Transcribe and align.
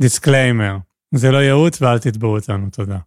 disclaimer, 0.00 0.76
זה 1.14 1.30
לא 1.30 1.38
ייעוץ 1.38 1.82
ואל 1.82 1.98
תתבעו 1.98 2.36
אותנו, 2.36 2.66
תודה. 2.70 2.98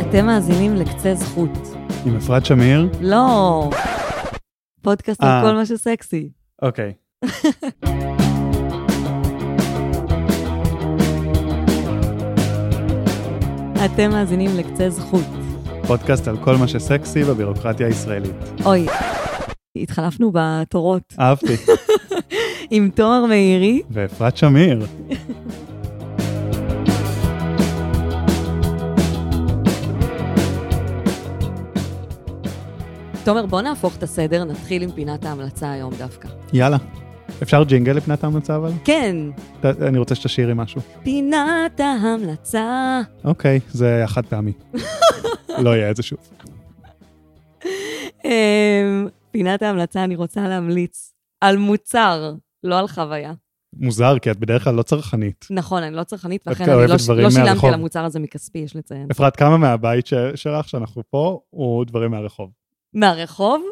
אתם 0.00 0.26
מאזינים 0.26 0.74
לקצה 0.74 1.14
זכות. 1.14 1.50
עם 2.06 2.16
אפרת 2.16 2.46
שמיר? 2.46 2.88
לא. 3.00 3.70
פודקאסט 4.82 5.22
על 5.22 5.28
אה. 5.28 5.42
כל 5.42 5.52
מה 5.54 5.66
שסקסי. 5.66 6.28
אוקיי. 6.62 6.92
אתם 13.84 14.10
מאזינים 14.10 14.50
לקצה 14.56 14.90
זכות. 14.90 15.24
פודקאסט 15.86 16.28
על 16.28 16.36
כל 16.44 16.56
מה 16.56 16.68
שסקסי 16.68 17.24
בבירוקרטיה 17.24 17.86
הישראלית. 17.86 18.36
אוי, 18.64 18.86
התחלפנו 19.82 20.30
בתורות. 20.34 21.14
אהבתי. 21.20 21.56
עם 22.70 22.90
תואר 22.94 23.24
מאירי. 23.26 23.82
ואפרת 23.90 24.36
שמיר. 24.36 24.86
תומר, 33.24 33.46
בוא 33.46 33.60
נהפוך 33.62 33.96
את 33.96 34.02
הסדר, 34.02 34.44
נתחיל 34.44 34.82
עם 34.82 34.90
פינת 34.92 35.24
ההמלצה 35.24 35.70
היום 35.72 35.94
דווקא. 35.98 36.28
יאללה. 36.52 36.76
אפשר 37.42 37.62
ג'ינגל 37.64 37.92
לפנת 37.92 38.24
ההמלצה 38.24 38.56
אבל? 38.56 38.70
כן, 38.84 39.16
ת- 39.60 39.64
אני 39.64 39.98
רוצה 39.98 40.14
שתשאירי 40.14 40.52
משהו. 40.54 40.80
פינת 41.02 41.80
ההמלצה. 41.80 43.00
אוקיי, 43.24 43.60
זה 43.72 43.94
היה 43.94 44.06
חד 44.06 44.26
פעמי. 44.26 44.52
לא 45.64 45.70
יהיה 45.76 45.90
את 45.90 45.96
זה 45.96 46.02
שוב. 46.02 46.18
פינת 49.36 49.62
ההמלצה, 49.62 50.04
אני 50.04 50.16
רוצה 50.16 50.48
להמליץ 50.48 51.14
על 51.40 51.56
מוצר, 51.56 52.34
לא 52.64 52.78
על 52.78 52.88
חוויה. 52.88 53.32
מוזר, 53.72 54.18
כי 54.18 54.30
את 54.30 54.36
בדרך 54.36 54.64
כלל 54.64 54.74
לא 54.74 54.82
צרכנית. 54.82 55.46
נכון, 55.50 55.82
אני 55.82 55.96
לא 55.96 56.04
צרכנית, 56.04 56.48
ולכן 56.48 56.64
אני 56.70 56.88
לא, 56.90 56.98
ש- 56.98 57.08
לא 57.08 57.30
שילמתי. 57.30 57.66
על 57.66 57.74
המוצר 57.74 58.04
הזה 58.04 58.18
מכספי, 58.20 58.58
יש 58.58 58.76
לציין. 58.76 59.08
אפרת, 59.10 59.36
כמה 59.36 59.56
מהבית 59.56 60.06
ש- 60.06 60.14
שלך, 60.34 60.68
שאנחנו 60.68 61.02
פה, 61.10 61.40
הוא 61.50 61.84
דברים 61.84 62.10
מהרחוב? 62.10 62.52
מהרחוב? 62.94 63.62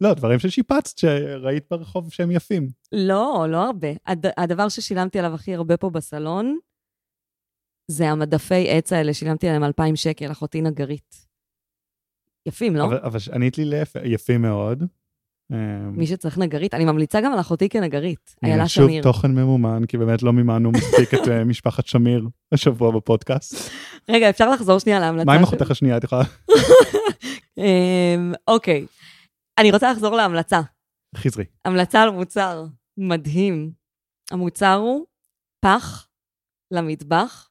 לא, 0.00 0.14
דברים 0.14 0.38
ששיפצת, 0.38 0.98
שראית 0.98 1.64
ברחוב 1.70 2.12
שהם 2.12 2.30
יפים. 2.30 2.68
לא, 2.92 3.46
לא 3.48 3.64
הרבה. 3.66 3.88
הד, 4.06 4.26
הדבר 4.36 4.68
ששילמתי 4.68 5.18
עליו 5.18 5.34
הכי 5.34 5.54
הרבה 5.54 5.76
פה 5.76 5.90
בסלון, 5.90 6.58
זה 7.90 8.08
המדפי 8.10 8.70
עץ 8.70 8.92
האלה, 8.92 9.14
שילמתי 9.14 9.46
עליהם 9.46 9.64
2,000 9.64 9.96
שקל, 9.96 10.32
אחותי 10.32 10.60
נגרית. 10.60 11.26
יפים, 12.46 12.76
לא? 12.76 12.84
אבל, 12.84 12.98
אבל 12.98 13.18
ענית 13.34 13.58
לי 13.58 13.64
להפך, 13.64 14.00
יפים 14.04 14.42
מאוד. 14.42 14.82
אמ, 15.52 15.92
מי 15.96 16.06
שצריך 16.06 16.38
נגרית, 16.38 16.74
אני 16.74 16.84
ממליצה 16.84 17.20
גם 17.20 17.32
על 17.32 17.40
אחותי 17.40 17.68
כנגרית, 17.68 18.34
איילה 18.42 18.68
שוב 18.68 18.84
שמיר. 18.84 19.02
תוכן 19.02 19.30
ממומן, 19.30 19.86
כי 19.88 19.98
באמת 19.98 20.22
לא 20.22 20.32
מימנו 20.32 20.70
מספיק 20.72 21.14
את 21.14 21.28
אה, 21.28 21.44
משפחת 21.44 21.86
שמיר 21.86 22.28
השבוע 22.52 22.90
בפודקאסט. 22.90 23.70
רגע, 24.08 24.30
אפשר 24.30 24.50
לחזור 24.50 24.78
שנייה 24.78 25.00
להמלצה? 25.00 25.24
מה 25.24 25.34
עם 25.34 25.42
אחותך 25.42 25.70
השנייה? 25.70 25.96
את 25.96 26.04
יכולה... 26.04 26.22
אמ, 27.58 28.32
אוקיי. 28.48 28.86
אני 29.58 29.72
רוצה 29.72 29.92
לחזור 29.92 30.16
להמלצה. 30.16 30.60
חזרי. 31.16 31.44
המלצה 31.64 32.02
על 32.02 32.10
מוצר 32.10 32.64
מדהים. 32.98 33.70
המוצר 34.30 34.74
הוא 34.74 35.06
פח 35.60 36.08
למטבח, 36.70 37.50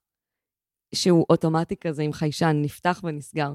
שהוא 0.96 1.26
אוטומטי 1.30 1.76
כזה 1.76 2.04
עם 2.04 2.14
חיישן, 2.14 2.60
נפתח 2.62 3.02
ונסגר. 3.04 3.54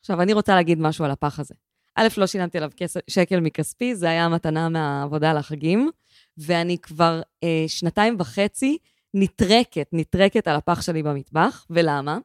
עכשיו, 0.00 0.22
אני 0.22 0.32
רוצה 0.32 0.54
להגיד 0.54 0.78
משהו 0.80 1.04
על 1.04 1.10
הפח 1.10 1.38
הזה. 1.38 1.54
א', 1.96 2.08
לא 2.16 2.26
שילמתי 2.26 2.58
עליו 2.58 2.70
כס... 2.76 2.96
שקל 3.08 3.40
מכספי, 3.40 3.94
זה 3.94 4.10
היה 4.10 4.28
מתנה 4.28 4.68
מהעבודה 4.68 5.32
לחגים, 5.32 5.90
ואני 6.38 6.78
כבר 6.78 7.22
אה, 7.44 7.64
שנתיים 7.66 8.16
וחצי 8.18 8.78
נטרקת, 9.14 9.88
נטרקת 9.92 10.48
על 10.48 10.56
הפח 10.56 10.82
שלי 10.82 11.02
במטבח, 11.02 11.66
ולמה? 11.70 12.18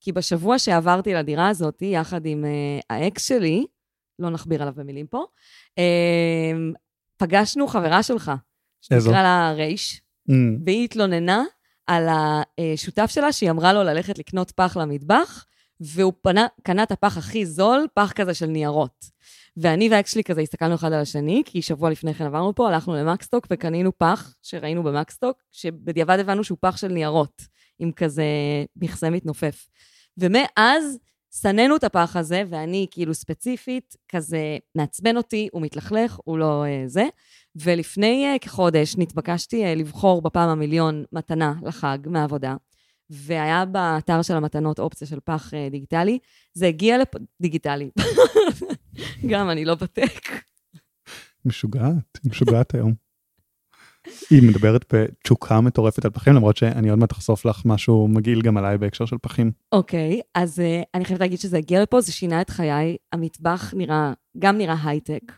כי 0.00 0.12
בשבוע 0.12 0.58
שעברתי 0.58 1.14
לדירה 1.14 1.48
הזאת, 1.48 1.82
יחד 1.82 2.26
עם 2.26 2.44
אה, 2.44 2.96
האקס 2.96 3.28
שלי, 3.28 3.66
לא 4.18 4.30
נכביר 4.30 4.62
עליו 4.62 4.74
במילים 4.76 5.06
פה, 5.06 5.24
אה, 5.78 6.52
פגשנו 7.16 7.66
חברה 7.66 8.02
שלך? 8.02 8.32
שנקרא 8.80 9.22
לה 9.22 9.52
רייש, 9.56 10.00
אמ, 10.30 10.58
והיא 10.66 10.84
התלוננה 10.84 11.44
על 11.86 12.08
השותף 12.08 13.10
שלה, 13.10 13.32
שהיא 13.32 13.50
אמרה 13.50 13.72
לו 13.72 13.82
ללכת 13.82 14.18
לקנות 14.18 14.50
פח 14.50 14.76
למטבח, 14.76 15.46
והוא 15.82 16.12
פנה, 16.22 16.46
קנה 16.62 16.82
את 16.82 16.92
הפח 16.92 17.18
הכי 17.18 17.46
זול, 17.46 17.86
פח 17.94 18.12
כזה 18.12 18.34
של 18.34 18.46
ניירות. 18.46 19.04
ואני 19.56 19.88
והאקס 19.88 20.12
שלי 20.12 20.24
כזה 20.24 20.40
הסתכלנו 20.40 20.74
אחד 20.74 20.92
על 20.92 21.00
השני, 21.00 21.42
כי 21.46 21.62
שבוע 21.62 21.90
לפני 21.90 22.14
כן 22.14 22.24
עברנו 22.24 22.54
פה, 22.54 22.68
הלכנו 22.68 22.94
למקסטוק 22.94 23.46
וקנינו 23.50 23.98
פח 23.98 24.34
שראינו 24.42 24.82
במקסטוק, 24.82 25.36
שבדיעבד 25.52 26.18
הבנו 26.18 26.44
שהוא 26.44 26.58
פח 26.60 26.76
של 26.76 26.88
ניירות, 26.88 27.42
עם 27.78 27.92
כזה 27.92 28.24
מכסה 28.76 29.10
מתנופף. 29.10 29.68
ומאז 30.18 30.98
שנאנו 31.40 31.76
את 31.76 31.84
הפח 31.84 32.16
הזה, 32.16 32.42
ואני 32.48 32.86
כאילו 32.90 33.14
ספציפית, 33.14 33.96
כזה 34.08 34.58
מעצבן 34.74 35.16
אותי, 35.16 35.48
הוא 35.52 35.62
מתלכלך, 35.62 36.18
הוא 36.24 36.38
לא 36.38 36.64
אה, 36.64 36.82
זה. 36.86 37.04
ולפני 37.56 38.26
אה, 38.26 38.38
כחודש 38.38 38.94
נתבקשתי 38.98 39.64
אה, 39.64 39.74
לבחור 39.74 40.22
בפעם 40.22 40.48
המיליון 40.48 41.04
מתנה 41.12 41.54
לחג 41.62 41.98
מהעבודה, 42.06 42.56
והיה 43.12 43.64
באתר 43.64 44.22
של 44.22 44.34
המתנות 44.34 44.78
אופציה 44.78 45.06
של 45.06 45.18
פח 45.24 45.54
אה, 45.54 45.68
דיגיטלי. 45.70 46.18
זה 46.54 46.66
הגיע 46.66 46.98
לפ... 46.98 47.08
דיגיטלי. 47.40 47.90
גם, 49.30 49.50
אני 49.50 49.64
לא 49.64 49.74
בטק. 49.74 50.28
משוגעת, 51.44 52.18
משוגעת 52.24 52.74
היום. 52.74 52.94
היא 54.30 54.42
מדברת 54.42 54.92
בתשוקה 54.92 55.60
מטורפת 55.60 56.04
על 56.04 56.10
פחים, 56.10 56.34
למרות 56.34 56.56
שאני 56.56 56.90
עוד 56.90 56.98
מעט 56.98 57.12
אחשוף 57.12 57.44
לך 57.44 57.62
משהו 57.64 58.08
מגעיל 58.08 58.42
גם 58.42 58.56
עליי 58.56 58.78
בהקשר 58.78 59.06
של 59.06 59.16
פחים. 59.22 59.52
אוקיי, 59.72 60.20
אז 60.34 60.58
uh, 60.58 60.84
אני 60.94 61.04
חייבת 61.04 61.20
להגיד 61.20 61.38
שזה 61.38 61.58
הגיע 61.58 61.82
לפה, 61.82 62.00
זה 62.00 62.12
שינה 62.12 62.40
את 62.40 62.50
חיי. 62.50 62.96
המטבח 63.12 63.74
נראה, 63.76 64.12
גם 64.38 64.58
נראה 64.58 64.76
היי-טק, 64.84 65.32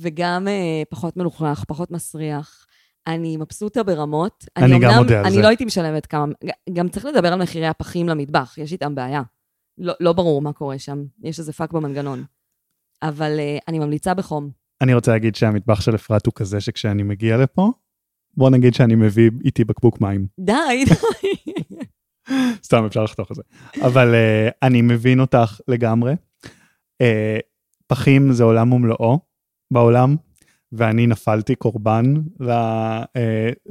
וגם 0.00 0.46
uh, 0.46 0.84
פחות 0.90 1.16
מלוכלך, 1.16 1.64
פחות 1.68 1.90
מסריח. 1.90 2.66
אני 3.06 3.36
מבסוטה 3.36 3.82
ברמות. 3.82 4.44
אני 4.56 4.66
גם 4.68 4.74
אומנם- 4.74 4.98
מודה 4.98 5.18
על 5.20 5.26
אני 5.26 5.34
זה. 5.34 5.42
לא 5.42 5.48
הייתי 5.48 5.64
משלמת 5.64 6.06
כמה... 6.06 6.26
גם 6.72 6.88
צריך 6.88 7.04
לדבר 7.04 7.32
על 7.32 7.42
מחירי 7.42 7.66
הפחים 7.66 8.08
למטבח, 8.08 8.58
יש 8.58 8.72
איתם 8.72 8.94
בעיה. 8.94 9.22
לא, 9.78 9.94
לא 10.00 10.12
ברור 10.12 10.42
מה 10.42 10.52
קורה 10.52 10.78
שם, 10.78 11.04
יש 11.22 11.38
איזה 11.38 11.52
פאק 11.52 11.72
במנגנון. 11.72 12.24
אבל 13.02 13.36
uh, 13.38 13.64
אני 13.68 13.78
ממליצה 13.78 14.14
בחום. 14.14 14.50
אני 14.80 14.94
רוצה 14.94 15.12
להגיד 15.12 15.34
שהמטבח 15.34 15.80
של 15.80 15.94
אפרת 15.94 16.26
הוא 16.26 16.32
כזה 16.36 16.60
שכשאני 16.60 17.02
מגיע 17.02 17.36
לפה, 17.36 17.72
בוא 18.36 18.50
נגיד 18.50 18.74
שאני 18.74 18.94
מביא 18.94 19.30
איתי 19.44 19.64
בקבוק 19.64 20.00
מים. 20.00 20.26
די, 20.40 20.84
די. 20.88 20.94
סתם 22.62 22.84
אפשר 22.84 23.04
לחתוך 23.04 23.30
את 23.30 23.36
זה. 23.36 23.42
אבל 23.86 24.14
uh, 24.14 24.52
אני 24.62 24.82
מבין 24.82 25.20
אותך 25.20 25.60
לגמרי. 25.68 26.14
Uh, 27.02 27.06
פחים 27.86 28.32
זה 28.32 28.44
עולם 28.44 28.72
ומלואו 28.72 29.18
בעולם, 29.72 30.16
ואני 30.76 31.06
נפלתי 31.06 31.54
קורבן 31.54 32.14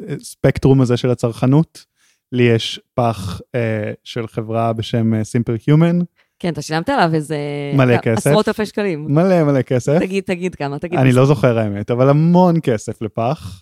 לספקטרום 0.09 0.81
הזה 0.81 0.97
של 0.97 1.09
הצרכנות. 1.09 1.85
לי 2.31 2.43
יש 2.43 2.79
פח 2.93 3.39
uh, 3.39 3.59
של 4.03 4.27
חברה 4.27 4.73
בשם 4.73 5.13
uh, 5.13 5.17
Simple 5.17 5.69
Human, 5.69 6.03
כן, 6.39 6.53
אתה 6.53 6.61
שילמת 6.61 6.89
עליו 6.89 7.09
איזה... 7.13 7.37
מלא 7.73 7.97
כסף. 7.97 8.27
עשרות 8.27 8.47
אלפי 8.47 8.65
שקלים. 8.65 9.05
מלא 9.09 9.43
מלא 9.43 9.61
כסף. 9.61 9.99
תגיד, 9.99 10.23
תגיד 10.23 10.55
כמה, 10.55 10.79
תגיד. 10.79 10.99
אני 10.99 11.11
לא 11.11 11.25
זוכר 11.25 11.59
האמת, 11.59 11.91
אבל 11.91 12.09
המון 12.09 12.55
כסף 12.63 13.01
לפח. 13.01 13.61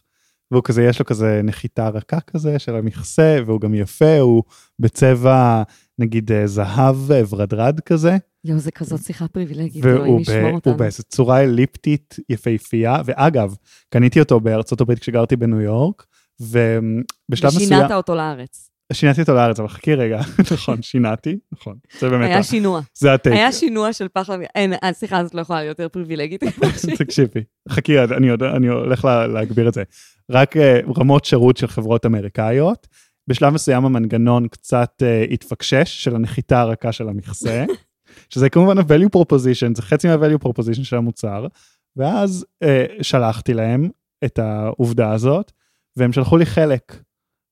והוא 0.52 0.64
כזה, 0.64 0.84
יש 0.84 1.00
לו 1.00 1.06
כזה 1.06 1.42
נחיתה 1.44 1.90
רכה 1.90 2.20
כזה 2.20 2.60
של 2.60 2.76
המכסה, 2.76 3.38
והוא 3.46 3.62
גם 3.62 3.74
יפה, 3.74 4.20
הוא 4.20 4.44
בצבע 4.80 5.64
נגיד 6.00 6.32
אה, 6.32 6.48
זהב 6.48 7.12
אה, 7.12 7.22
ורדרד 7.30 7.80
כזה, 7.80 8.18
יואו, 8.46 8.60
זה 8.60 8.72
כזאת 8.72 9.04
שיחה 9.04 9.28
פריבילגית, 9.28 9.86
אלוהים 9.86 10.02
והוא 10.04 10.22
ישמור 10.22 10.52
אותנו. 10.52 10.78
באיזה 10.78 11.04
צורה 11.04 11.44
אליפטית 11.44 12.16
יפהפייה, 12.30 13.02
ואגב, 13.06 13.56
קניתי 13.90 14.20
אותו 14.20 14.40
בארצות 14.40 14.82
הברית 14.82 15.00
כשגרתי 15.00 15.36
בניו 15.36 15.62
יורק, 15.62 16.06
ובשלב 16.40 17.48
מסוים, 17.48 17.64
ושינעת 17.64 17.92
אותו 17.92 18.16
לארץ. 18.16 18.70
שינתי 18.94 19.22
אותו 19.22 19.34
לארץ, 19.34 19.60
אבל 19.60 19.68
חכי 19.70 19.94
רגע, 19.94 20.22
נכון, 20.54 20.82
שינתי, 20.82 21.38
נכון, 21.52 21.76
זה 22.00 22.10
באמת, 22.10 22.26
היה 22.26 22.44
שינוע. 22.44 22.82
זה 22.98 23.14
הטייק. 23.14 23.36
היה 23.36 23.52
שינוע 23.52 23.94
של 23.94 24.08
פח. 24.08 24.30
אין, 24.56 24.74
השיחה 24.82 25.18
הזאת 25.18 25.36
לא 25.36 25.42
יכולה 25.42 25.64
להיות 25.64 25.80
יותר 25.80 25.90
פריבילגית. 25.90 26.44
תקשיבי, 27.00 27.44
חכי, 27.70 28.00
אני, 28.00 28.68
הולך 28.68 29.06
לה, 29.06 29.28
להגביר 29.28 29.68
את 29.68 29.74
זה. 29.74 29.84
רק 30.32 30.58
uh, 30.58 30.60
רמות 31.00 31.26
שירות 31.26 31.58
של 31.58 31.68
חברות 31.68 32.06
אמריקאיות. 32.06 32.88
בשלב 33.28 33.54
מסוים 33.54 33.86
המנגנון 33.86 34.48
קצת 34.48 35.02
uh, 35.02 35.34
התפקשש 35.34 36.04
של 36.04 36.16
הנחיתה 36.16 36.62
הרכה 36.62 36.92
של 36.92 37.10
המכסה, 37.10 37.66
שזה 38.34 38.50
כמובן 38.50 38.78
ה-value 38.78 39.18
proposition, 39.18 39.76
זה 39.76 39.82
חצי 39.82 40.08
מה-value 40.08 40.46
proposition 40.46 40.84
של 40.84 40.96
המוצר, 40.96 41.48
ואז 41.96 42.46
uh, 42.64 42.68
שלחתי 43.04 43.54
להם 43.54 43.90
את 44.26 44.40
העובדה 44.40 45.12
הזאת, 45.12 45.52
והם 45.98 46.14
שלחו 46.14 46.38
לי 46.38 46.46
חלק 46.46 47.02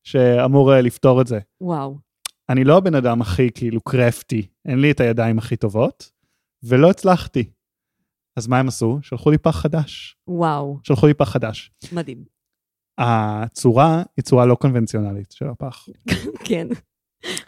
שאמור 0.04 0.74
uh, 0.74 0.76
לפתור 0.76 1.22
את 1.22 1.28
זה. 1.28 1.40
וואו. 1.62 1.98
אני 2.50 2.64
לא 2.64 2.78
הבן 2.78 2.96
אדם 2.96 3.22
הכי 3.22 3.52
כאילו 3.52 3.82
קרפטי, 3.82 4.48
אין 4.66 4.80
לי 4.80 4.92
את 4.92 5.00
הידיים 5.00 5.38
הכי 5.38 5.56
טובות, 5.56 6.12
ולא 6.64 6.90
הצלחתי. 6.90 7.52
אז 8.38 8.48
מה 8.48 8.60
הם 8.60 8.68
עשו? 8.68 9.00
שלחו 9.02 9.32
לי 9.32 9.38
פח 9.38 9.62
חדש. 9.62 10.18
וואו, 10.28 10.80
שלחו 10.84 11.08
לי 11.08 11.14
פח 11.14 11.30
חדש. 11.30 11.72
מדהים. 11.92 12.24
הצורה 12.98 14.04
היא 14.18 14.24
צורה 14.24 14.46
לא 14.46 14.56
קונבנציונלית 14.56 15.32
של 15.32 15.48
הפח. 15.48 15.88
כן. 16.48 16.68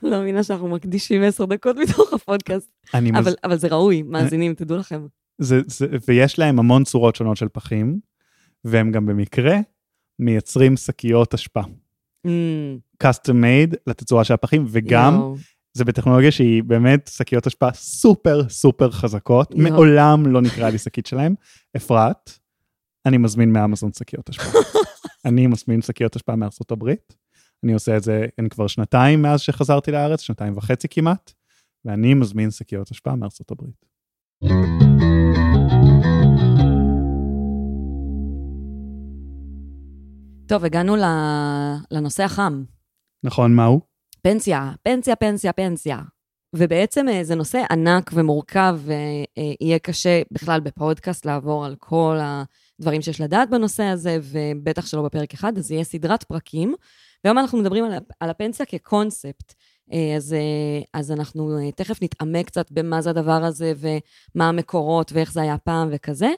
לא 0.03 0.09
מאמינה 0.09 0.43
שאנחנו 0.43 0.67
מקדישים 0.67 1.23
עשר 1.23 1.45
דקות 1.45 1.75
מתוך 1.77 2.13
הפודקאסט. 2.13 2.71
אני 2.93 3.11
מז... 3.11 3.17
אבל, 3.19 3.33
אבל 3.43 3.57
זה 3.57 3.67
ראוי, 3.67 4.01
מאזינים, 4.01 4.53
תדעו 4.53 4.77
לכם. 4.77 5.07
זה, 5.37 5.61
זה, 5.67 5.87
ויש 6.07 6.39
להם 6.39 6.59
המון 6.59 6.83
צורות 6.83 7.15
שונות 7.15 7.37
של 7.37 7.47
פחים, 7.53 7.99
והם 8.65 8.91
גם 8.91 9.05
במקרה 9.05 9.57
מייצרים 10.19 10.77
שקיות 10.77 11.33
אשפה. 11.33 11.61
Mm, 12.27 13.03
custom 13.03 13.31
made 13.31 13.75
לתצורה 13.87 14.23
של 14.23 14.33
הפחים, 14.33 14.65
וגם 14.67 15.13
יואו. 15.13 15.35
זה 15.73 15.85
בטכנולוגיה 15.85 16.31
שהיא 16.31 16.63
באמת 16.63 17.09
שקיות 17.13 17.47
אשפה 17.47 17.73
סופר 17.73 18.49
סופר 18.49 18.91
חזקות. 18.91 19.51
יואו. 19.51 19.71
מעולם 19.71 20.27
לא 20.27 20.41
נקרא 20.41 20.69
לי 20.69 20.77
שקית 20.77 21.05
שלהם. 21.05 21.35
אפרת, 21.75 22.31
אני 23.05 23.17
מזמין 23.17 23.53
מאמזון 23.53 23.91
שקיות 23.93 24.29
אשפה. 24.29 24.59
אני 25.25 25.47
מזמין 25.47 25.81
שקיות 25.81 26.15
אשפה 26.15 26.35
מארצות 26.35 26.71
הברית. 26.71 27.15
אני 27.63 27.73
עושה 27.73 27.97
את 27.97 28.03
זה, 28.03 28.25
אין 28.37 28.49
כבר 28.49 28.67
שנתיים 28.67 29.21
מאז 29.21 29.41
שחזרתי 29.41 29.91
לארץ, 29.91 30.21
שנתיים 30.21 30.57
וחצי 30.57 30.87
כמעט, 30.87 31.31
ואני 31.85 32.13
מזמין 32.13 32.51
שקיות 32.51 32.91
אשפה 32.91 33.15
מארצות 33.15 33.51
הברית. 33.51 33.85
טוב, 40.47 40.65
הגענו 40.65 40.95
לנושא 41.91 42.23
החם. 42.23 42.63
נכון, 43.23 43.55
מהו? 43.55 43.81
פנסיה, 44.21 44.71
פנסיה, 44.83 45.15
פנסיה, 45.15 45.53
פנסיה. 45.53 45.99
ובעצם 46.55 47.09
אה, 47.09 47.23
זה 47.23 47.35
נושא 47.35 47.63
ענק 47.71 48.11
ומורכב, 48.13 48.79
ויהיה 48.83 49.79
קשה 49.79 50.21
בכלל 50.31 50.59
בפודקאסט 50.59 51.25
לעבור 51.25 51.65
על 51.65 51.75
כל 51.79 52.17
הדברים 52.83 53.01
שיש 53.01 53.21
לדעת 53.21 53.49
בנושא 53.49 53.83
הזה, 53.83 54.19
ובטח 54.23 54.85
שלא 54.85 55.01
בפרק 55.01 55.33
אחד, 55.33 55.57
אז 55.57 55.71
יהיה 55.71 55.83
סדרת 55.83 56.23
פרקים. 56.23 56.75
והיום 57.23 57.37
אנחנו 57.37 57.57
מדברים 57.57 57.85
על, 57.85 57.93
על 58.19 58.29
הפנסיה 58.29 58.65
כקונספט. 58.65 59.53
אה, 59.93 60.15
אז, 60.15 60.33
אה, 60.33 60.81
אז 60.93 61.11
אנחנו 61.11 61.59
אה, 61.59 61.71
תכף 61.71 62.01
נתעמק 62.01 62.45
קצת 62.45 62.71
במה 62.71 63.01
זה 63.01 63.09
הדבר 63.09 63.43
הזה, 63.43 63.73
ומה 63.77 64.49
המקורות, 64.49 65.11
ואיך 65.11 65.31
זה 65.31 65.41
היה 65.41 65.57
פעם 65.57 65.89
וכזה, 65.91 66.29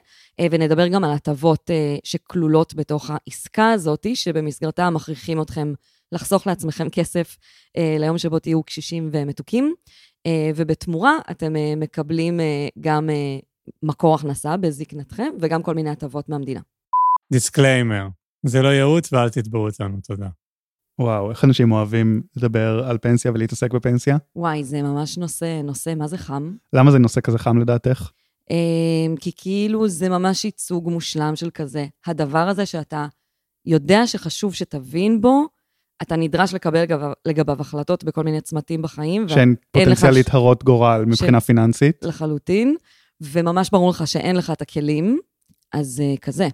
ונדבר 0.50 0.88
גם 0.88 1.04
על 1.04 1.10
הטבות 1.10 1.70
שכלולות 2.04 2.74
בתוך 2.74 3.10
העסקה 3.10 3.70
הזאת, 3.72 4.06
שבמסגרתה 4.14 4.90
מכריחים 4.90 5.42
אתכם 5.42 5.72
לחסוך 6.12 6.46
לעצמכם 6.46 6.88
כסף 6.88 7.36
ליום 7.76 8.18
שבו 8.18 8.38
תהיו 8.38 8.62
קשישים 8.62 9.08
ומתוקים, 9.12 9.74
ובתמורה 10.56 11.18
אתם 11.30 11.54
מקבלים 11.76 12.40
גם 12.80 13.08
מקור 13.82 14.14
הכנסה 14.14 14.56
בזקנתכם, 14.56 15.28
וגם 15.40 15.62
כל 15.62 15.74
מיני 15.74 15.90
הטבות 15.90 16.28
מהמדינה. 16.28 16.60
disclaimer, 17.32 18.08
זה 18.46 18.62
לא 18.62 18.68
ייעוץ 18.68 19.12
ואל 19.12 19.28
תתבעו 19.28 19.66
אותנו, 19.66 19.96
תודה. 20.08 20.28
וואו, 20.98 21.30
איך 21.30 21.44
אנשים 21.44 21.72
אוהבים 21.72 22.22
לדבר 22.36 22.84
על 22.88 22.98
פנסיה 22.98 23.30
ולהתעסק 23.32 23.72
בפנסיה? 23.72 24.16
וואי, 24.36 24.64
זה 24.64 24.82
ממש 24.82 25.18
נושא, 25.18 25.60
נושא, 25.64 25.94
מה 25.96 26.08
זה 26.08 26.18
חם? 26.18 26.52
למה 26.72 26.90
זה 26.90 26.98
נושא 26.98 27.20
כזה 27.20 27.38
חם 27.38 27.58
לדעתך? 27.58 28.10
אמ, 28.50 29.14
כי 29.20 29.30
כאילו 29.36 29.88
זה 29.88 30.08
ממש 30.08 30.44
ייצוג 30.44 30.90
מושלם 30.90 31.36
של 31.36 31.50
כזה. 31.50 31.86
הדבר 32.06 32.38
הזה 32.48 32.66
שאתה 32.66 33.06
יודע 33.66 34.06
שחשוב 34.06 34.54
שתבין 34.54 35.20
בו, 35.20 35.44
אתה 36.02 36.16
נדרש 36.16 36.54
לקבל 36.54 36.82
לגביו, 36.82 37.12
לגביו 37.26 37.60
החלטות 37.60 38.04
בכל 38.04 38.22
מיני 38.24 38.40
צמתים 38.40 38.82
בחיים. 38.82 39.28
שהן 39.28 39.54
אין 39.74 39.88
לך 39.88 39.98
פוטנציאל 39.98 40.12
ש- 40.12 40.16
להתהרות 40.16 40.64
גורל 40.64 41.04
מבחינה 41.06 41.40
פיננסית? 41.40 41.96
לחלוטין, 42.02 42.76
וממש 43.20 43.70
ברור 43.70 43.90
לך 43.90 44.06
שאין 44.06 44.36
לך 44.36 44.50
את 44.50 44.62
הכלים, 44.62 45.18
אז 45.72 46.02
uh, 46.02 46.18
כזה. 46.20 46.48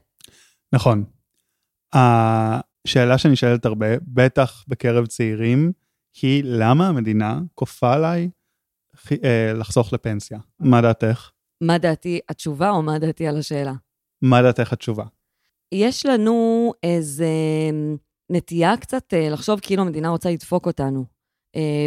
נכון. 0.72 1.04
השאלה 1.94 3.18
שנשאלת 3.18 3.64
הרבה, 3.64 3.86
בטח 4.02 4.64
בקרב 4.68 5.06
צעירים, 5.06 5.72
היא 6.22 6.42
למה 6.46 6.88
המדינה 6.88 7.40
כופה 7.54 7.94
עליי 7.94 8.30
אה, 9.24 9.52
לחסוך 9.52 9.92
לפנסיה? 9.92 10.38
מה 10.60 10.80
דעתך? 10.80 11.30
מה 11.60 11.78
דעתי 11.78 12.20
התשובה 12.28 12.70
או 12.70 12.82
מה 12.82 12.98
דעתי 12.98 13.26
על 13.26 13.38
השאלה? 13.38 13.72
מה 14.22 14.42
דעתך 14.42 14.72
התשובה? 14.72 15.04
יש 15.74 16.06
לנו 16.06 16.72
איזה 16.82 17.30
נטייה 18.30 18.76
קצת 18.76 19.14
אה, 19.14 19.30
לחשוב 19.30 19.60
כאילו 19.60 19.82
המדינה 19.82 20.08
רוצה 20.08 20.30
לדפוק 20.30 20.66
אותנו 20.66 21.00
אה, 21.00 21.04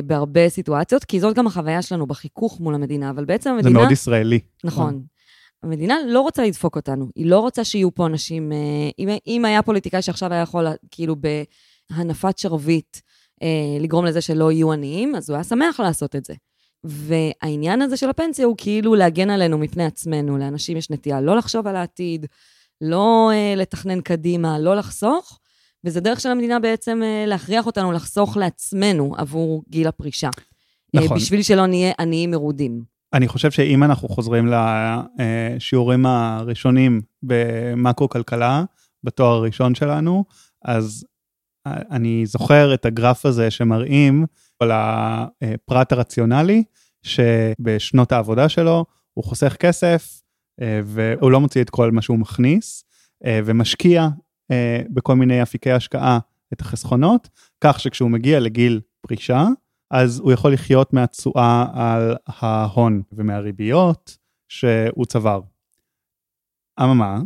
בהרבה 0.06 0.50
סיטואציות, 0.50 1.04
כי 1.04 1.20
זאת 1.20 1.36
גם 1.36 1.48
החוויה 1.48 1.82
שלנו 1.82 2.08
בחיכוך 2.08 2.60
מול 2.60 2.76
המדינה, 2.76 3.10
אבל 3.10 3.26
בעצם 3.26 3.50
זה 3.50 3.50
המדינה... 3.50 3.80
מאוד 3.80 3.92
ישראלי. 3.92 4.40
נכון. 4.64 5.04
המדינה 5.64 5.98
לא 6.08 6.22
רוצה 6.22 6.44
לדפוק 6.44 6.76
אותנו, 6.76 7.10
היא 7.16 7.26
לא 7.26 7.40
רוצה 7.40 7.64
שיהיו 7.64 7.96
פה 7.96 8.06
אנשים... 8.06 8.52
אה, 8.52 8.58
אם, 9.00 9.10
אם 9.28 9.46
היה 9.46 9.62
פוליטיקאי 9.62 10.02
שעכשיו 10.02 10.34
היה 10.34 10.42
יכול, 10.42 10.68
כאילו, 10.92 11.16
בהנפת 11.92 12.38
שרביט, 12.38 12.98
אה, 13.44 13.78
לגרום 13.80 14.06
לזה 14.06 14.22
שלא 14.22 14.52
יהיו 14.52 14.72
עניים, 14.72 15.16
אז 15.16 15.30
הוא 15.30 15.36
היה 15.36 15.44
שמח 15.44 15.80
לעשות 15.80 16.16
את 16.16 16.26
זה. 16.26 16.34
והעניין 16.84 17.82
הזה 17.82 17.98
של 17.98 18.10
הפנסיה 18.10 18.46
הוא 18.46 18.56
כאילו 18.58 18.96
להגן 18.96 19.30
עלינו 19.30 19.58
מפני 19.58 19.86
עצמנו. 19.86 20.38
לאנשים 20.38 20.78
יש 20.78 20.90
נטייה 20.90 21.22
לא 21.22 21.36
לחשוב 21.36 21.68
על 21.68 21.76
העתיד, 21.76 22.26
לא 22.82 23.32
אה, 23.34 23.54
לתכנן 23.58 24.02
קדימה, 24.02 24.60
לא 24.60 24.76
לחסוך, 24.76 25.40
וזה 25.86 26.00
דרך 26.00 26.20
של 26.20 26.30
המדינה 26.30 26.60
בעצם 26.60 27.02
אה, 27.04 27.26
להכריח 27.28 27.66
אותנו 27.66 27.92
לחסוך 27.92 28.38
לעצמנו 28.38 29.16
עבור 29.18 29.64
גיל 29.70 29.88
הפרישה. 29.88 30.30
אה, 30.96 31.02
נכון. 31.04 31.18
בשביל 31.18 31.44
שלא 31.44 31.66
נהיה 31.66 31.94
עניים 32.00 32.32
מרודים. 32.32 32.84
אני 33.14 33.28
חושב 33.28 33.52
שאם 33.52 33.84
אנחנו 33.84 34.10
חוזרים 34.10 34.48
לשיעורים 34.48 36.06
הראשונים 36.06 37.02
במקרו-כלכלה, 37.24 38.64
בתואר 39.04 39.36
הראשון 39.36 39.76
שלנו, 39.76 40.26
אז 40.66 41.06
אני 41.68 42.26
זוכר 42.26 42.74
את 42.74 42.86
הגרף 42.86 43.26
הזה 43.26 43.52
שמראים 43.52 44.26
על 44.60 44.72
הפרט 44.74 45.92
הרציונלי, 45.92 46.64
שבשנות 47.04 48.12
העבודה 48.12 48.50
שלו 48.50 48.86
הוא 49.14 49.24
חוסך 49.24 49.56
כסף, 49.60 50.22
אה, 50.62 50.80
והוא 50.86 51.32
לא 51.32 51.40
מוציא 51.40 51.62
את 51.62 51.70
כל 51.70 51.92
מה 51.92 52.02
שהוא 52.02 52.20
מכניס, 52.20 52.84
אה, 53.26 53.40
ומשקיע 53.46 54.08
אה, 54.52 54.82
בכל 54.90 55.16
מיני 55.16 55.42
אפיקי 55.42 55.72
השקעה 55.72 56.20
את 56.54 56.62
החסכונות, 56.62 57.30
כך 57.62 57.80
שכשהוא 57.80 58.12
מגיע 58.12 58.40
לגיל 58.40 58.82
פרישה, 59.02 59.46
אז 59.92 60.20
הוא 60.20 60.32
יכול 60.32 60.54
לחיות 60.54 60.94
מהתשואה 60.94 61.66
על 61.74 62.16
ההון 62.28 63.02
ומהריביות 63.12 64.18
שהוא 64.50 65.06
צבר. 65.06 65.42
אממה, 66.84 67.20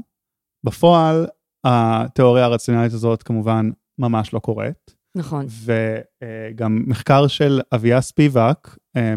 בפועל 0.63 1.27
התיאוריה 1.63 2.45
הרציונלית 2.45 2.93
הזאת 2.93 3.23
כמובן 3.23 3.69
ממש 3.97 4.33
לא 4.33 4.39
קורית, 4.39 4.95
נכון. 5.15 5.45
וגם 5.65 6.83
מחקר 6.87 7.27
של 7.27 7.61
אביה 7.75 8.01
ספיבק, 8.01 8.77
אה, 8.97 9.13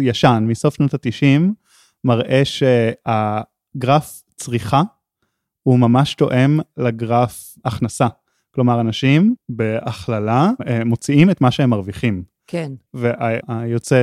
ישן, 0.00 0.44
מסוף 0.48 0.74
שנות 0.74 0.94
ה-90, 0.94 1.52
מראה 2.04 2.42
שהגרף 2.44 4.22
צריכה 4.36 4.82
הוא 5.64 5.78
ממש 5.78 6.14
תואם 6.14 6.58
לגרף 6.76 7.54
הכנסה. 7.64 8.06
כלומר, 8.54 8.80
אנשים 8.80 9.34
בהכללה 9.48 10.50
אה, 10.66 10.84
מוציאים 10.84 11.30
את 11.30 11.40
מה 11.40 11.50
שהם 11.50 11.70
מרוויחים. 11.70 12.22
כן. 12.46 12.72
והיוצא 12.94 13.96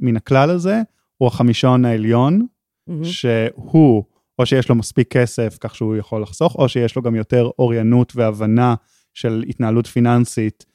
מן 0.00 0.16
הכלל 0.16 0.50
הזה 0.50 0.82
הוא 1.18 1.26
החמישון 1.26 1.84
העליון, 1.84 2.46
מהמם. 2.86 3.04
שהוא, 3.04 4.04
או 4.38 4.46
שיש 4.46 4.68
לו 4.68 4.74
מספיק 4.74 5.08
כסף 5.16 5.56
כך 5.60 5.74
שהוא 5.74 5.96
יכול 5.96 6.22
לחסוך, 6.22 6.54
או 6.54 6.68
שיש 6.68 6.96
לו 6.96 7.02
גם 7.02 7.14
יותר 7.14 7.50
אוריינות 7.58 8.12
והבנה 8.16 8.74
של 9.14 9.44
התנהלות 9.48 9.86
פיננסית, 9.86 10.66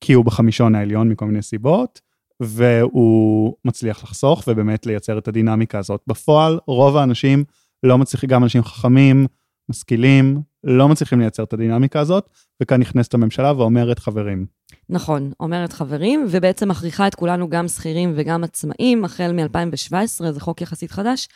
כי 0.00 0.12
הוא 0.12 0.24
בחמישון 0.24 0.74
העליון 0.74 1.08
מכל 1.08 1.26
מיני 1.26 1.42
סיבות, 1.42 2.00
והוא 2.40 3.54
מצליח 3.64 4.04
לחסוך 4.04 4.44
ובאמת 4.46 4.86
לייצר 4.86 5.18
את 5.18 5.28
הדינמיקה 5.28 5.78
הזאת. 5.78 6.02
בפועל, 6.06 6.58
רוב 6.66 6.96
האנשים 6.96 7.44
לא 7.82 7.98
מצליחים, 7.98 8.28
גם 8.28 8.42
אנשים 8.42 8.62
חכמים, 8.62 9.26
משכילים, 9.68 10.42
לא 10.64 10.88
מצליחים 10.88 11.20
לייצר 11.20 11.42
את 11.42 11.52
הדינמיקה 11.52 12.00
הזאת, 12.00 12.30
וכאן 12.62 12.80
נכנסת 12.80 13.14
הממשלה 13.14 13.52
ואומרת, 13.56 13.98
חברים, 13.98 14.46
נכון, 14.88 15.32
אומרת 15.40 15.72
חברים, 15.72 16.26
ובעצם 16.30 16.68
מכריחה 16.68 17.06
את 17.06 17.14
כולנו, 17.14 17.48
גם 17.48 17.68
שכירים 17.68 18.12
וגם 18.16 18.44
עצמאים, 18.44 19.04
החל 19.04 19.32
מ-2017, 19.32 20.30
זה 20.30 20.40
חוק 20.40 20.60
יחסית 20.60 20.90
חדש, 20.90 21.28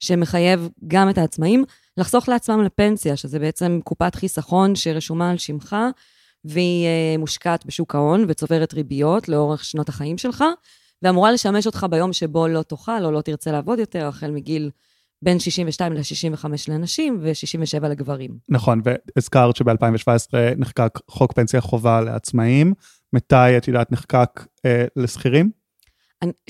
שמחייב 0.00 0.68
גם 0.86 1.10
את 1.10 1.18
העצמאים 1.18 1.64
לחסוך 1.96 2.28
לעצמם 2.28 2.62
לפנסיה, 2.62 3.16
שזה 3.16 3.38
בעצם 3.38 3.80
קופת 3.84 4.14
חיסכון 4.14 4.74
שרשומה 4.74 5.30
על 5.30 5.38
שמך, 5.38 5.76
והיא 6.44 6.86
אה, 6.86 7.18
מושקעת 7.18 7.66
בשוק 7.66 7.94
ההון 7.94 8.24
וצוברת 8.28 8.74
ריביות 8.74 9.28
לאורך 9.28 9.64
שנות 9.64 9.88
החיים 9.88 10.18
שלך, 10.18 10.44
ואמורה 11.02 11.32
לשמש 11.32 11.66
אותך 11.66 11.86
ביום 11.90 12.12
שבו 12.12 12.48
לא 12.48 12.62
תאכל 12.62 13.04
או 13.04 13.10
לא 13.10 13.20
תרצה 13.20 13.52
לעבוד 13.52 13.78
יותר, 13.78 14.06
החל 14.06 14.30
מגיל 14.30 14.70
בין 15.22 15.38
62 15.38 15.92
ל-65 15.92 16.46
לנשים 16.68 17.18
ו-67 17.22 17.88
לגברים. 17.88 18.38
נכון, 18.48 18.80
והזכרת 18.84 19.56
שב-2017 19.56 20.34
נחקק 20.56 20.98
חוק 21.10 21.32
פנסיה 21.32 21.60
חובה 21.60 22.00
לעצמאים. 22.00 22.74
מתי, 23.12 23.56
את 23.56 23.68
יודעת, 23.68 23.92
נחקק 23.92 24.46
אה, 24.66 24.84
לשכירים? 24.96 25.50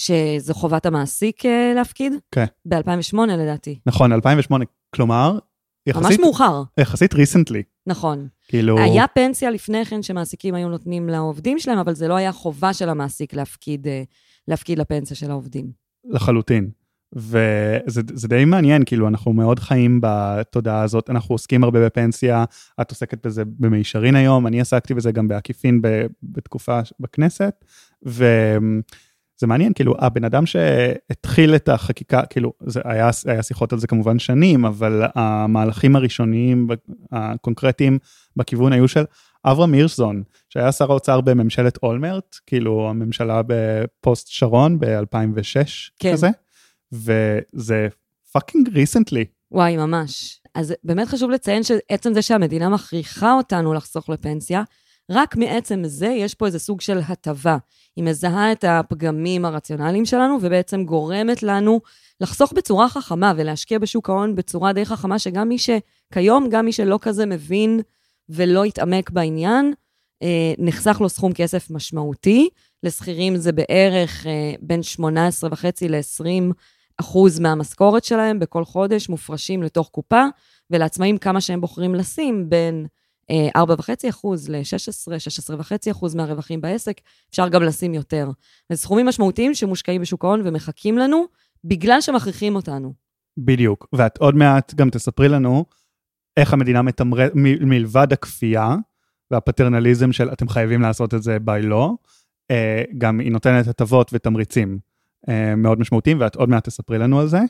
שזו 0.00 0.54
חובת 0.54 0.86
המעסיק 0.86 1.46
אה, 1.46 1.72
להפקיד? 1.74 2.12
כן. 2.30 2.44
ב-2008 2.64 3.16
לדעתי. 3.26 3.78
נכון, 3.86 4.12
2008, 4.12 4.64
כלומר, 4.94 5.32
ממש 5.32 5.40
יחסית, 5.86 6.20
מאוחר, 6.20 6.62
יחסית 6.80 7.14
recently, 7.14 7.62
נכון. 7.86 8.28
כאילו, 8.48 8.78
היה 8.78 9.06
פנסיה 9.06 9.50
לפני 9.50 9.84
כן 9.84 10.02
שמעסיקים 10.02 10.54
היו 10.54 10.68
נותנים 10.68 11.08
לעובדים 11.08 11.58
שלהם, 11.58 11.78
אבל 11.78 11.94
זה 11.94 12.08
לא 12.08 12.14
היה 12.14 12.32
חובה 12.32 12.72
של 12.72 12.88
המעסיק 12.88 13.34
להפקיד, 13.34 13.86
אה, 13.86 14.02
להפקיד 14.48 14.78
לפנסיה 14.78 15.16
של 15.16 15.30
העובדים. 15.30 15.72
לחלוטין. 16.04 16.70
וזה 17.16 18.02
זה 18.14 18.28
די 18.28 18.44
מעניין, 18.44 18.82
כאילו, 18.84 19.08
אנחנו 19.08 19.32
מאוד 19.32 19.58
חיים 19.58 20.00
בתודעה 20.02 20.82
הזאת, 20.82 21.10
אנחנו 21.10 21.34
עוסקים 21.34 21.64
הרבה 21.64 21.86
בפנסיה, 21.86 22.44
את 22.80 22.90
עוסקת 22.90 23.26
בזה 23.26 23.42
במישרין 23.58 24.16
היום, 24.16 24.46
אני 24.46 24.60
עסקתי 24.60 24.94
בזה 24.94 25.12
גם 25.12 25.28
בעקיפין 25.28 25.82
ב- 25.82 26.06
בתקופה 26.22 26.80
בכנסת, 27.00 27.64
וזה 28.02 29.46
מעניין, 29.46 29.72
כאילו, 29.72 29.94
הבן 29.98 30.24
אדם 30.24 30.46
שהתחיל 30.46 31.54
את 31.54 31.68
החקיקה, 31.68 32.22
כאילו, 32.30 32.52
זה 32.66 32.80
היה, 32.84 33.10
היה 33.26 33.42
שיחות 33.42 33.72
על 33.72 33.78
זה 33.78 33.86
כמובן 33.86 34.18
שנים, 34.18 34.64
אבל 34.64 35.02
המהלכים 35.14 35.96
הראשוניים, 35.96 36.68
הקונקרטיים, 37.12 37.98
בכיוון 38.36 38.72
היו 38.72 38.88
של 38.88 39.04
אברהם 39.44 39.72
הירשזון, 39.72 40.22
שהיה 40.48 40.72
שר 40.72 40.90
האוצר 40.90 41.20
בממשלת 41.20 41.78
אולמרט, 41.82 42.36
כאילו, 42.46 42.90
הממשלה 42.90 43.40
בפוסט 43.46 44.28
שרון 44.28 44.78
ב-2006 44.78 45.66
כן. 45.98 46.12
כזה. 46.12 46.30
וזה 46.92 47.88
fucking 48.32 48.68
recently. 48.68 49.24
וואי, 49.50 49.76
ממש. 49.76 50.40
אז 50.54 50.74
באמת 50.84 51.08
חשוב 51.08 51.30
לציין 51.30 51.62
שעצם 51.62 52.14
זה 52.14 52.22
שהמדינה 52.22 52.68
מכריחה 52.68 53.32
אותנו 53.34 53.74
לחסוך 53.74 54.08
לפנסיה, 54.08 54.62
רק 55.10 55.36
מעצם 55.36 55.82
זה 55.84 56.06
יש 56.06 56.34
פה 56.34 56.46
איזה 56.46 56.58
סוג 56.58 56.80
של 56.80 56.98
הטבה. 57.08 57.56
היא 57.96 58.04
מזהה 58.04 58.52
את 58.52 58.64
הפגמים 58.64 59.44
הרציונליים 59.44 60.04
שלנו, 60.04 60.38
ובעצם 60.42 60.84
גורמת 60.84 61.42
לנו 61.42 61.80
לחסוך 62.20 62.52
בצורה 62.52 62.88
חכמה 62.88 63.32
ולהשקיע 63.36 63.78
בשוק 63.78 64.10
ההון 64.10 64.34
בצורה 64.34 64.72
די 64.72 64.84
חכמה, 64.84 65.18
שגם 65.18 65.48
מי 65.48 65.56
שכיום, 65.58 66.48
גם 66.50 66.64
מי 66.64 66.72
שלא 66.72 66.98
כזה 67.02 67.26
מבין 67.26 67.80
ולא 68.28 68.66
יתעמק 68.66 69.10
בעניין, 69.10 69.72
אה, 70.22 70.52
נחסך 70.58 71.00
לו 71.00 71.08
סכום 71.08 71.32
כסף 71.32 71.70
משמעותי. 71.70 72.48
לשכירים 72.82 73.36
זה 73.36 73.52
בערך 73.52 74.26
אה, 74.26 74.54
בין 74.60 74.80
18.5 74.80 75.06
ל-20 75.88 76.52
אחוז 77.00 77.38
מהמשכורת 77.38 78.04
שלהם 78.04 78.38
בכל 78.38 78.64
חודש 78.64 79.08
מופרשים 79.08 79.62
לתוך 79.62 79.88
קופה, 79.88 80.22
ולעצמאים 80.70 81.18
כמה 81.18 81.40
שהם 81.40 81.60
בוחרים 81.60 81.94
לשים 81.94 82.50
בין 82.50 82.86
אה, 83.30 83.62
4.5 83.64 84.08
אחוז 84.08 84.48
ל-16, 84.48 85.12
16.5 85.60 85.90
אחוז 85.90 86.14
מהרווחים 86.14 86.60
בעסק, 86.60 87.00
אפשר 87.30 87.48
גם 87.48 87.62
לשים 87.62 87.94
יותר. 87.94 88.30
זה 88.72 88.76
סכומים 88.76 89.06
משמעותיים 89.06 89.54
שמושקעים 89.54 90.00
בשוק 90.00 90.24
ההון 90.24 90.42
ומחכים 90.44 90.98
לנו, 90.98 91.24
בגלל 91.64 92.00
שמכריחים 92.00 92.56
אותנו. 92.56 92.92
בדיוק. 93.38 93.86
ואת 93.92 94.18
עוד 94.18 94.34
מעט 94.34 94.74
גם 94.74 94.90
תספרי 94.90 95.28
לנו 95.28 95.64
איך 96.36 96.52
המדינה 96.52 96.82
מתמרצת, 96.82 97.34
מ- 97.34 97.68
מלבד 97.68 98.12
הכפייה 98.12 98.74
והפטרנליזם 99.30 100.12
של 100.12 100.32
אתם 100.32 100.48
חייבים 100.48 100.82
לעשות 100.82 101.14
את 101.14 101.22
זה 101.22 101.38
by 101.46 101.64
law, 101.64 102.10
אה, 102.50 102.82
גם 102.98 103.18
היא 103.18 103.32
נותנת 103.32 103.68
הטבות 103.68 104.10
ותמריצים 104.12 104.78
אה, 104.78 104.78
מאוד 105.56 105.80
משמעותיים, 105.80 106.20
ואת 106.20 106.36
עוד 106.36 106.48
מעט 106.48 106.64
תספרי 106.64 106.98
לנו 106.98 107.20
על 107.20 107.26
זה. 107.26 107.40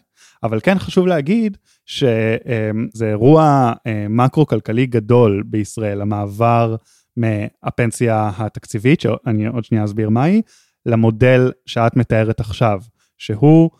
אבל 0.43 0.61
כן 0.61 0.79
חשוב 0.79 1.07
להגיד 1.07 1.57
שזה 1.87 3.09
אירוע 3.09 3.73
אה, 3.87 4.07
מקרו-כלכלי 4.09 4.87
גדול 4.87 5.43
בישראל, 5.47 6.01
המעבר 6.01 6.77
מהפנסיה 7.17 8.31
התקציבית, 8.37 9.01
שאני 9.01 9.47
עוד 9.47 9.65
שנייה 9.65 9.85
אסביר 9.85 10.11
מהי, 10.11 10.43
למודל 10.87 11.53
שאת 11.67 11.97
מתארת 11.97 12.41
עכשיו, 12.41 12.81
שהוא, 13.19 13.71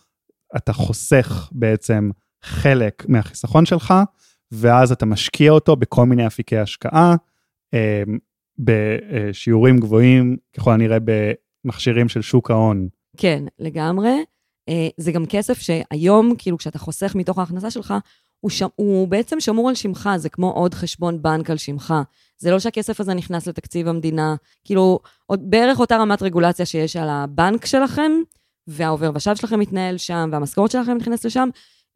אתה 0.57 0.73
חוסך 0.73 1.49
בעצם 1.53 2.11
חלק 2.43 3.05
מהחיסכון 3.09 3.67
שלך, 3.67 3.95
ואז 4.53 4.93
אתה 4.93 5.07
משקיע 5.07 5.51
אותו 5.51 5.77
בכל 5.77 6.07
מיני 6.07 6.27
אפיקי 6.27 6.59
השקעה, 6.59 7.15
אה, 7.75 8.03
בשיעורים 8.59 9.79
גבוהים, 9.79 10.37
ככל 10.57 10.73
הנראה 10.73 10.99
במכשירים 11.65 12.09
של 12.09 12.23
שוק 12.23 12.51
ההון. 12.51 12.89
כן, 13.17 13.45
לגמרי. 13.59 14.25
אה, 14.69 14.89
זה 14.97 15.13
גם 15.13 15.27
כסף 15.27 15.59
שהיום, 15.59 16.35
כאילו, 16.39 16.59
כשאתה 16.59 16.79
חוסך 16.79 17.15
מתוך 17.15 17.39
ההכנסה 17.39 17.71
שלך, 17.71 17.95
הוא, 18.41 18.51
ש... 18.51 18.63
הוא 18.77 19.09
בעצם 19.09 19.41
שמור 19.41 19.69
על 19.69 19.75
שמך, 19.75 20.11
זה 20.17 20.29
כמו 20.29 20.51
עוד 20.51 20.75
חשבון 20.75 21.23
בנק 21.23 21.51
על 21.51 21.57
שמך. 21.57 21.95
זה 22.39 22.51
לא 22.51 22.59
שהכסף 22.59 23.01
הזה 23.01 23.15
נכנס 23.15 23.47
לתקציב 23.47 23.89
המדינה, 23.89 24.35
כאילו, 24.65 24.99
עוד 25.27 25.51
בערך 25.51 25.81
אותה 25.81 25.97
רמת 25.97 26.23
רגולציה 26.23 26.67
שיש 26.67 26.97
על 26.97 27.09
הבנק 27.09 27.67
שלכם, 27.67 28.13
והעובר 28.67 29.11
ושב 29.15 29.37
שלכם 29.37 29.61
מתנהל 29.61 29.99
שם, 29.99 30.29
והמשכורת 30.33 30.71
שלכם 30.71 30.97
נכנסת 30.97 31.25
לשם, 31.25 31.49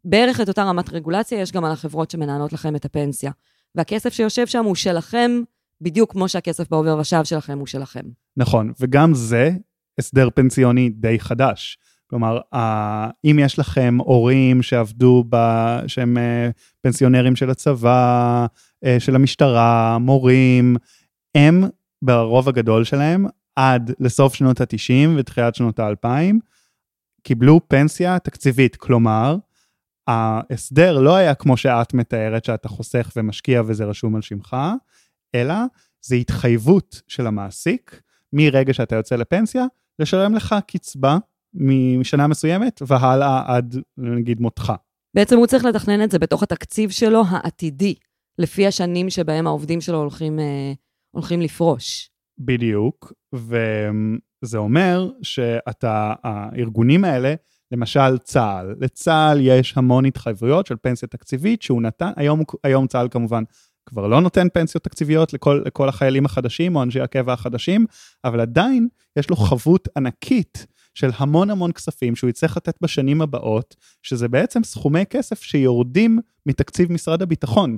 בערך 0.05 0.41
את 0.41 0.47
אותה 0.47 0.63
רמת 0.63 0.93
רגולציה 0.93 1.41
יש 1.41 1.51
גם 1.51 1.65
על 1.65 1.71
החברות 1.71 2.11
שמנהלות 2.11 2.53
לכם 2.53 2.75
את 2.75 2.85
הפנסיה. 2.85 3.31
והכסף 3.75 4.13
שיושב 4.13 4.47
שם 4.47 4.65
הוא 4.65 4.75
שלכם, 4.75 5.31
בדיוק 5.81 6.11
כמו 6.11 6.29
שהכסף 6.29 6.69
בעובר 6.69 6.97
ושב 6.99 7.23
שלכם 7.23 7.59
הוא 7.59 7.67
שלכם. 7.67 8.03
נכון, 8.37 8.71
וגם 8.79 9.13
זה 9.13 9.51
הסדר 9.99 10.29
פנסיוני 10.35 10.89
די 10.89 11.19
חדש. 11.19 11.77
כלומר, 12.11 12.39
אם 13.25 13.39
יש 13.41 13.59
לכם 13.59 13.97
הורים 13.99 14.61
שעבדו, 14.61 15.23
ב, 15.29 15.35
שהם 15.87 16.17
אה, 16.17 16.49
פנסיונרים 16.81 17.35
של 17.35 17.49
הצבא, 17.49 18.45
אה, 18.83 18.99
של 18.99 19.15
המשטרה, 19.15 19.97
מורים, 19.97 20.75
הם 21.35 21.63
ברוב 22.01 22.49
הגדול 22.49 22.83
שלהם, 22.83 23.25
עד 23.55 23.91
לסוף 23.99 24.33
שנות 24.33 24.61
ה-90 24.61 25.09
ותחילת 25.17 25.55
שנות 25.55 25.79
ה-2000, 25.79 26.35
קיבלו 27.23 27.61
פנסיה 27.67 28.19
תקציבית. 28.19 28.75
כלומר, 28.75 29.37
ההסדר 30.07 30.99
לא 30.99 31.15
היה 31.15 31.35
כמו 31.35 31.57
שאת 31.57 31.93
מתארת, 31.93 32.45
שאתה 32.45 32.69
חוסך 32.69 33.11
ומשקיע 33.15 33.61
וזה 33.65 33.85
רשום 33.85 34.15
על 34.15 34.21
שמך, 34.21 34.57
אלא 35.35 35.55
זה 36.01 36.15
התחייבות 36.15 37.01
של 37.07 37.27
המעסיק, 37.27 38.01
מרגע 38.33 38.73
שאתה 38.73 38.95
יוצא 38.95 39.15
לפנסיה, 39.15 39.65
לשלם 39.99 40.35
לך 40.35 40.55
קצבה 40.67 41.17
משנה 41.53 42.27
מסוימת 42.27 42.81
והלאה 42.87 43.55
עד 43.55 43.75
נגיד 43.97 44.39
מותך. 44.39 44.73
בעצם 45.15 45.37
הוא 45.37 45.47
צריך 45.47 45.65
לתכנן 45.65 46.03
את 46.03 46.11
זה 46.11 46.19
בתוך 46.19 46.43
התקציב 46.43 46.89
שלו 46.89 47.23
העתידי, 47.29 47.95
לפי 48.37 48.67
השנים 48.67 49.09
שבהם 49.09 49.47
העובדים 49.47 49.81
שלו 49.81 49.97
הולכים, 49.97 50.39
אה, 50.39 50.73
הולכים 51.11 51.41
לפרוש. 51.41 52.09
בדיוק, 52.37 53.13
וזה 53.33 54.57
אומר 54.57 55.09
שאתה, 55.21 56.13
הארגונים 56.23 57.05
האלה, 57.05 57.33
למשל 57.71 58.17
צה"ל, 58.17 58.75
לצה"ל 58.79 59.39
יש 59.41 59.77
המון 59.77 60.05
התחייבויות 60.05 60.65
של 60.65 60.75
פנסיה 60.81 61.07
תקציבית 61.07 61.61
שהוא 61.61 61.81
נתן, 61.81 62.11
היום, 62.15 62.43
היום 62.63 62.87
צה"ל 62.87 63.07
כמובן 63.11 63.43
כבר 63.91 64.07
לא 64.07 64.21
נותן 64.21 64.47
פנסיות 64.53 64.83
תקציביות 64.83 65.33
לכל, 65.33 65.61
לכל 65.65 65.89
החיילים 65.89 66.25
החדשים 66.25 66.75
או 66.75 66.83
אנשי 66.83 67.01
הקבע 67.01 67.33
החדשים, 67.33 67.85
אבל 68.25 68.39
עדיין 68.39 68.87
יש 69.15 69.29
לו 69.29 69.35
חבות 69.35 69.87
ענקית 69.97 70.65
של 70.93 71.09
המון 71.17 71.49
המון 71.49 71.71
כספים 71.71 72.15
שהוא 72.15 72.29
יצטרך 72.29 72.57
לתת 72.57 72.75
בשנים 72.81 73.21
הבאות, 73.21 73.75
שזה 74.01 74.27
בעצם 74.27 74.63
סכומי 74.63 75.05
כסף 75.09 75.43
שיורדים 75.43 76.19
מתקציב 76.45 76.91
משרד 76.91 77.21
הביטחון. 77.21 77.77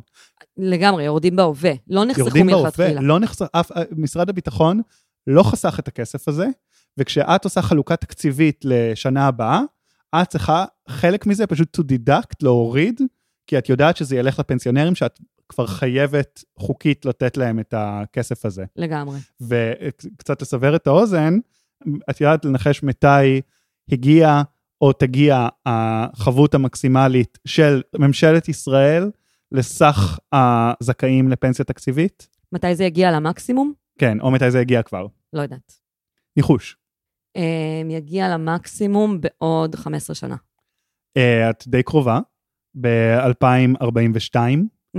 לגמרי, 0.57 1.03
יורדים 1.03 1.35
בהווה, 1.35 1.71
לא 1.87 2.05
נחסכו 2.05 2.43
מלכתחילה. 2.43 3.01
לא 3.01 3.19
נחסך, 3.19 3.45
אף, 3.51 3.71
משרד 3.91 4.29
הביטחון 4.29 4.81
לא 5.27 5.43
חסך 5.43 5.79
את 5.79 5.87
הכסף 5.87 6.27
הזה, 6.27 6.47
וכשאת 6.97 7.43
עושה 7.43 7.61
חלוקה 7.61 7.95
תקציבית 7.95 8.61
לשנה 8.63 9.27
הבאה, 9.27 9.61
את 10.21 10.27
צריכה 10.27 10.65
חלק 10.89 11.25
מזה 11.25 11.47
פשוט 11.47 11.77
to 11.79 11.81
deduct, 11.81 12.35
להוריד, 12.41 13.01
כי 13.47 13.57
את 13.57 13.69
יודעת 13.69 13.97
שזה 13.97 14.15
ילך 14.15 14.39
לפנסיונרים 14.39 14.95
שאת 14.95 15.19
כבר 15.53 15.67
חייבת 15.67 16.43
חוקית 16.59 17.05
לתת 17.05 17.37
להם 17.37 17.59
את 17.59 17.73
הכסף 17.77 18.45
הזה. 18.45 18.65
לגמרי. 18.75 19.19
וקצת 19.41 20.41
לסבר 20.41 20.75
את 20.75 20.87
האוזן, 20.87 21.37
את 22.09 22.21
יודעת 22.21 22.45
לנחש 22.45 22.83
מתי 22.83 23.41
הגיע 23.91 24.41
או 24.81 24.93
תגיע 24.93 25.47
החבות 25.65 26.53
המקסימלית 26.53 27.37
של 27.45 27.81
ממשלת 27.99 28.49
ישראל 28.49 29.11
לסך 29.51 30.19
הזכאים 30.33 31.29
לפנסיה 31.29 31.65
תקציבית? 31.65 32.27
מתי 32.51 32.75
זה 32.75 32.83
יגיע 32.83 33.11
למקסימום? 33.11 33.73
כן, 33.97 34.19
או 34.21 34.31
מתי 34.31 34.51
זה 34.51 34.59
יגיע 34.59 34.81
כבר? 34.81 35.07
לא 35.33 35.41
יודעת. 35.41 35.73
ניחוש. 36.37 36.77
Um, 37.37 37.91
יגיע 37.91 38.29
למקסימום 38.33 39.21
בעוד 39.21 39.75
15 39.75 40.15
שנה. 40.15 40.35
Uh, 41.17 41.49
את 41.49 41.67
די 41.67 41.83
קרובה, 41.83 42.19
ב-2042. 42.81 44.37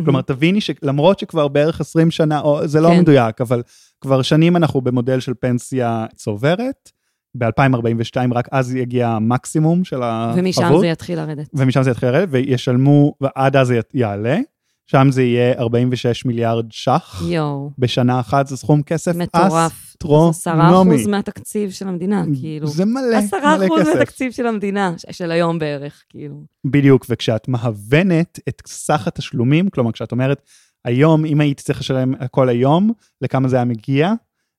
כלומר, 0.05 0.21
תביני 0.21 0.61
שלמרות 0.61 1.19
שכבר 1.19 1.49
בערך 1.49 1.81
20 1.81 2.11
שנה, 2.11 2.41
או, 2.41 2.69
זה 2.69 2.81
לא 2.81 2.89
כן. 2.89 3.01
מדויק, 3.01 3.41
אבל 3.41 3.63
כבר 4.01 4.23
שנים 4.23 4.57
אנחנו 4.57 4.81
במודל 4.81 5.21
של 5.21 5.33
פנסיה 5.41 6.07
צוברת. 6.17 6.91
ב-2042 7.39 8.35
רק 8.35 8.49
אז 8.53 8.75
יגיע 8.75 9.09
המקסימום 9.09 9.85
של 9.85 10.01
החבות. 10.03 10.39
ומשם 10.39 10.79
זה 10.81 10.87
יתחיל 10.87 11.19
לרדת. 11.19 11.49
ומשם 11.55 11.83
זה 11.83 11.91
יתחיל 11.91 12.09
לרדת, 12.09 12.29
וישלמו, 12.31 13.15
ועד 13.21 13.57
אז 13.57 13.67
זה 13.67 13.81
יעלה, 13.95 14.39
שם 14.87 15.07
זה 15.11 15.23
יהיה 15.23 15.53
46 15.59 16.25
מיליארד 16.25 16.73
ש"ח 16.73 17.23
יואו, 17.29 17.71
בשנה 17.79 18.21
אחת, 18.21 18.47
זה 18.47 18.57
סכום 18.57 18.83
כסף 18.83 19.17
מטורף. 19.17 19.95
אסטרונומי. 19.95 20.31
עשרה 20.31 20.83
אחוז 20.83 21.07
מהתקציב 21.07 21.71
של 21.71 21.89
המדינה, 21.89 22.25
כאילו. 22.41 22.67
זה 22.67 22.85
מלא, 22.85 23.01
מלא 23.01 23.79
כסף. 23.79 23.95
מהתקציב 23.95 24.33
של 24.33 24.47
המדינה, 24.47 24.95
של 25.11 25.31
היום 25.31 25.59
בערך, 25.59 26.03
כאילו. 26.09 26.43
בדיוק, 26.65 27.07
וכשאת 27.09 27.49
מהוונת 27.49 28.41
את 28.49 28.63
סך 28.67 29.09
התשלומים, 29.09 29.69
כלומר, 29.69 29.93
כשאת 29.93 30.13
אומרת, 30.13 30.43
היום, 30.85 31.25
אם 31.25 31.41
הייתי 31.41 31.63
צריך 31.63 31.81
לשלם 31.81 32.15
הכל 32.21 32.49
היום, 32.49 32.93
לכמה 33.23 33.49
זה 33.49 33.57
היה 33.57 33.65
מגיע, 33.65 34.13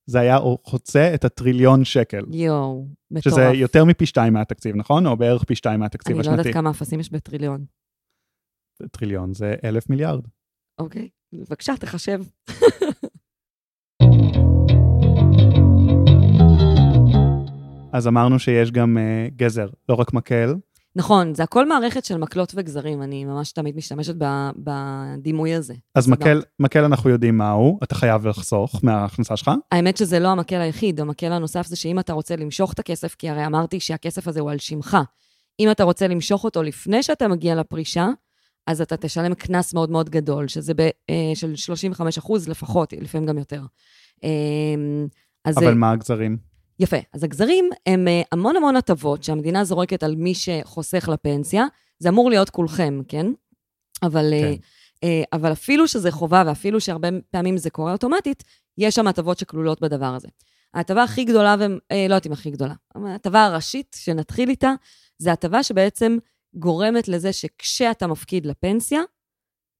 זה 0.06 0.20
היה 0.20 0.38
חוצה 0.64 1.12
את 1.14 1.26
הטריליון 1.26 1.86
שקל. 1.86 2.26
יואו, 2.32 2.86
מטורף. 3.12 3.36
שזה 3.36 3.44
יותר 3.44 3.86
מפי 3.86 4.06
שתיים 4.06 4.34
מהתקציב, 4.34 4.76
נכון? 4.76 5.08
או 5.08 5.18
בערך 5.18 5.44
פי 5.44 5.56
שתיים 5.56 5.80
מהתקציב 5.80 6.18
אני 6.18 6.26
לא 6.26 6.32
השנתי. 6.32 6.48
יודעת 6.48 6.54
כמה 6.54 6.70
אפסים 6.70 7.00
יש 7.00 7.12
בטריליון. 7.12 7.66
טריליון 8.92 9.34
זה 9.34 9.56
אלף 9.64 9.90
מיליארד. 9.90 10.28
אוקיי, 10.80 11.10
בבקשה, 11.34 11.74
תחשב. 11.80 12.22
אז 17.94 18.08
אמרנו 18.08 18.40
שיש 18.40 18.72
גם 18.72 18.98
uh, 18.98 19.36
גזר, 19.36 19.70
לא 19.90 19.96
רק 19.96 20.14
מקל. 20.14 20.56
נכון, 20.96 21.34
זה 21.34 21.44
הכל 21.44 21.68
מערכת 21.68 22.06
של 22.06 22.18
מקלות 22.18 22.54
וגזרים, 22.56 23.02
אני 23.02 23.26
ממש 23.26 23.52
תמיד 23.52 23.76
משתמשת 23.76 24.16
בדימוי 24.58 25.54
הזה. 25.54 25.74
אז. 25.96 26.10
מקל, 26.10 26.42
מקל 26.60 26.84
אנחנו 26.84 27.10
יודעים 27.10 27.38
מהו, 27.38 27.80
אתה 27.84 27.96
חייב 27.96 28.28
לחסוך 28.28 28.80
מההכנסה 28.84 29.38
שלך. 29.38 29.52
האמת 29.72 29.98
שזה 29.98 30.20
לא 30.20 30.28
המקל 30.28 30.62
היחיד, 30.62 31.00
המקל 31.00 31.32
הנוסף 31.32 31.68
זה 31.68 31.76
שאם 31.76 32.00
אתה 32.00 32.14
רוצה 32.14 32.36
למשוך 32.36 32.74
את 32.74 32.80
הכסף, 32.80 33.16
כי 33.16 33.30
הרי 33.30 33.46
אמרתי 33.46 33.80
שהכסף 33.80 34.28
הזה 34.28 34.40
הוא 34.40 34.52
על 34.52 34.58
שמך, 34.58 34.98
אם 35.60 35.72
אתה 35.72 35.84
רוצה 35.84 36.08
למשוך 36.08 36.44
אותו 36.44 36.64
לפני 36.64 37.04
שאתה 37.04 37.28
מגיע 37.28 37.56
לפרישה, 37.56 38.08
אז 38.68 38.82
אתה 38.82 38.98
תשלם 38.98 39.34
קנס 39.34 39.74
מאוד 39.74 39.92
מאוד 39.92 40.10
גדול, 40.10 40.48
שזה 40.48 40.74
ב, 40.74 40.82
אה, 40.82 41.32
של 41.36 41.56
35 41.56 42.18
אחוז 42.18 42.50
לפחות, 42.50 42.94
לפעמים 42.94 43.28
גם 43.28 43.38
יותר. 43.38 43.62
אה, 44.24 44.30
אז 45.46 45.58
אבל 45.58 45.74
מה 45.74 45.92
הגזרים? 45.92 46.38
יפה. 46.80 46.98
אז 47.14 47.24
הגזרים 47.24 47.70
הם 47.86 48.08
אה, 48.08 48.22
המון 48.32 48.56
המון 48.56 48.76
הטבות 48.76 49.24
שהמדינה 49.24 49.64
זורקת 49.64 50.04
על 50.04 50.16
מי 50.16 50.34
שחוסך 50.34 51.10
לפנסיה. 51.14 51.66
זה 52.00 52.10
אמור 52.10 52.30
להיות 52.30 52.50
כולכם, 52.50 53.02
כן? 53.08 53.26
אבל, 54.04 54.34
כן. 54.42 54.56
כן. 54.56 54.58
אה, 55.04 55.24
אבל 55.34 55.52
אפילו 55.52 55.88
שזה 55.88 56.12
חובה, 56.12 56.44
ואפילו 56.46 56.82
שהרבה 56.82 57.08
פעמים 57.32 57.58
זה 57.58 57.70
קורה 57.70 57.92
אוטומטית, 57.92 58.44
יש 58.78 58.96
שם 58.96 59.08
הטבות 59.08 59.38
שכלולות 59.38 59.82
בדבר 59.82 60.16
הזה. 60.16 60.28
ההטבה 60.74 61.04
הכי 61.04 61.24
גדולה, 61.24 61.56
ו... 61.60 61.64
אה, 61.64 62.06
לא 62.10 62.14
יודעת 62.14 62.28
אם 62.28 62.32
הכי 62.32 62.52
גדולה, 62.52 62.74
ההטבה 62.96 63.46
הראשית 63.46 63.96
שנתחיל 64.00 64.50
איתה, 64.50 64.74
זה 65.18 65.32
הטבה 65.32 65.64
שבעצם 65.64 66.18
גורמת 66.56 67.08
לזה 67.08 67.34
שכשאתה 67.34 68.08
מפקיד 68.08 68.46
לפנסיה, 68.46 69.02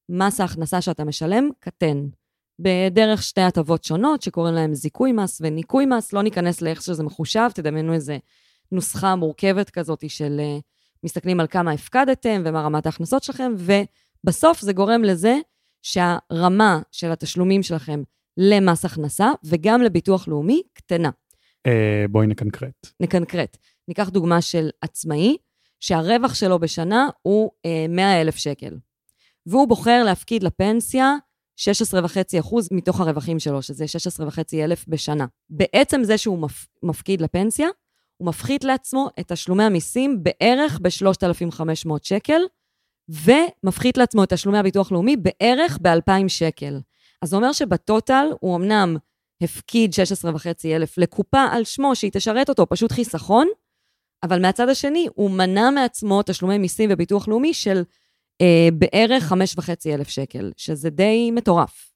מס 0.08 0.40
ההכנסה 0.40 0.80
שאתה 0.80 1.04
משלם 1.04 1.50
קטן. 1.60 2.06
בדרך 2.58 3.22
שתי 3.22 3.40
הטבות 3.40 3.84
שונות, 3.84 4.22
שקוראים 4.22 4.54
להן 4.54 4.74
זיכוי 4.74 5.12
מס 5.12 5.40
וניכוי 5.40 5.86
מס, 5.86 6.12
לא 6.12 6.22
ניכנס 6.22 6.60
לאיך 6.60 6.82
שזה 6.82 7.02
מחושב, 7.02 7.48
תדמיינו 7.54 7.92
איזה 7.92 8.18
נוסחה 8.72 9.16
מורכבת 9.16 9.70
כזאת 9.70 10.10
של 10.10 10.40
uh, 10.40 10.62
מסתכלים 11.04 11.40
על 11.40 11.46
כמה 11.46 11.72
הפקדתם 11.72 12.42
ומה 12.44 12.62
רמת 12.62 12.86
ההכנסות 12.86 13.22
שלכם, 13.22 13.52
ובסוף 13.58 14.60
זה 14.60 14.72
גורם 14.72 15.04
לזה 15.04 15.38
שהרמה 15.82 16.80
של 16.92 17.12
התשלומים 17.12 17.62
שלכם 17.62 18.02
למס 18.36 18.84
הכנסה 18.84 19.30
וגם 19.44 19.82
לביטוח 19.82 20.28
לאומי 20.28 20.62
קטנה. 20.72 21.10
אה, 21.66 22.04
בואי 22.10 22.26
נקנקרט. 22.26 22.86
נקנקרט. 23.00 23.56
ניקח 23.88 24.08
דוגמה 24.08 24.42
של 24.42 24.70
עצמאי, 24.80 25.36
שהרווח 25.80 26.34
שלו 26.34 26.58
בשנה 26.58 27.08
הוא 27.22 27.50
אה, 27.66 27.86
100 27.88 28.20
אלף 28.20 28.36
שקל. 28.36 28.78
והוא 29.46 29.68
בוחר 29.68 30.04
להפקיד 30.04 30.42
לפנסיה 30.42 31.14
16.5% 31.60 32.54
מתוך 32.70 33.00
הרווחים 33.00 33.38
שלו, 33.38 33.62
שזה 33.62 33.84
16.5 33.84 34.38
אלף 34.54 34.84
בשנה. 34.88 35.26
בעצם 35.50 36.04
זה 36.04 36.18
שהוא 36.18 36.38
מפ... 36.38 36.66
מפקיד 36.82 37.20
לפנסיה, 37.20 37.68
הוא 38.16 38.28
מפחית 38.28 38.64
לעצמו 38.64 39.08
את 39.20 39.32
תשלומי 39.32 39.64
המיסים 39.64 40.22
בערך 40.22 40.80
ב-3,500 40.82 41.90
שקל, 42.02 42.40
ומפחית 43.08 43.98
לעצמו 43.98 44.24
את 44.24 44.32
תשלומי 44.32 44.58
הביטוח 44.58 44.92
לאומי 44.92 45.16
בערך 45.16 45.78
ב-2,000 45.82 46.28
שקל. 46.28 46.80
אז 47.22 47.28
זה 47.28 47.36
אומר 47.36 47.52
שבטוטל 47.52 48.26
הוא 48.40 48.56
אמנם 48.56 48.96
הפקיד 49.42 49.92
16.5 50.34 50.46
אלף 50.64 50.98
לקופה 50.98 51.44
על 51.50 51.64
שמו 51.64 51.96
שהיא 51.96 52.10
תשרת 52.14 52.48
אותו, 52.48 52.66
פשוט 52.68 52.92
חיסכון, 52.92 53.48
אבל 54.26 54.42
מהצד 54.42 54.68
השני 54.68 55.06
הוא 55.14 55.30
מנע 55.30 55.70
מעצמו 55.70 56.22
תשלומי 56.22 56.58
מיסים 56.58 56.90
וביטוח 56.92 57.28
לאומי 57.28 57.54
של 57.54 57.82
אה, 58.40 58.68
בערך 58.72 59.32
5.5 59.32 59.36
אלף 59.86 60.08
שקל, 60.08 60.52
שזה 60.56 60.90
די 60.90 61.30
מטורף. 61.30 61.92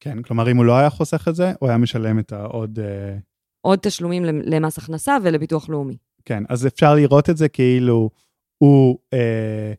כן, 0.00 0.22
כלומר, 0.22 0.50
אם 0.50 0.56
הוא 0.56 0.64
לא 0.64 0.78
היה 0.78 0.90
חוסך 0.90 1.28
את 1.28 1.34
זה, 1.34 1.52
הוא 1.60 1.68
היה 1.68 1.78
משלם 1.78 2.18
את 2.18 2.32
העוד... 2.32 2.78
אה, 2.78 3.16
עוד 3.60 3.78
תשלומים 3.82 4.24
למס 4.24 4.78
הכנסה 4.78 5.16
ולביטוח 5.22 5.68
לאומי. 5.68 5.96
כן, 6.24 6.42
אז 6.48 6.66
אפשר 6.66 6.94
לראות 6.94 7.30
את 7.30 7.36
זה 7.36 7.48
כאילו 7.48 8.10
הוא 8.58 8.98
אה, 9.14 9.72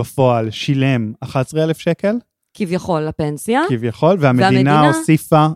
בפועל 0.00 0.50
שילם 0.50 1.12
11,000 1.22 1.78
שקל, 1.78 2.16
כביכול 2.56 3.00
לפנסיה, 3.00 3.62
כביכול, 3.68 4.16
והמדינה, 4.20 4.46
והמדינה- 4.46 4.86
הוסיפה 4.86 5.46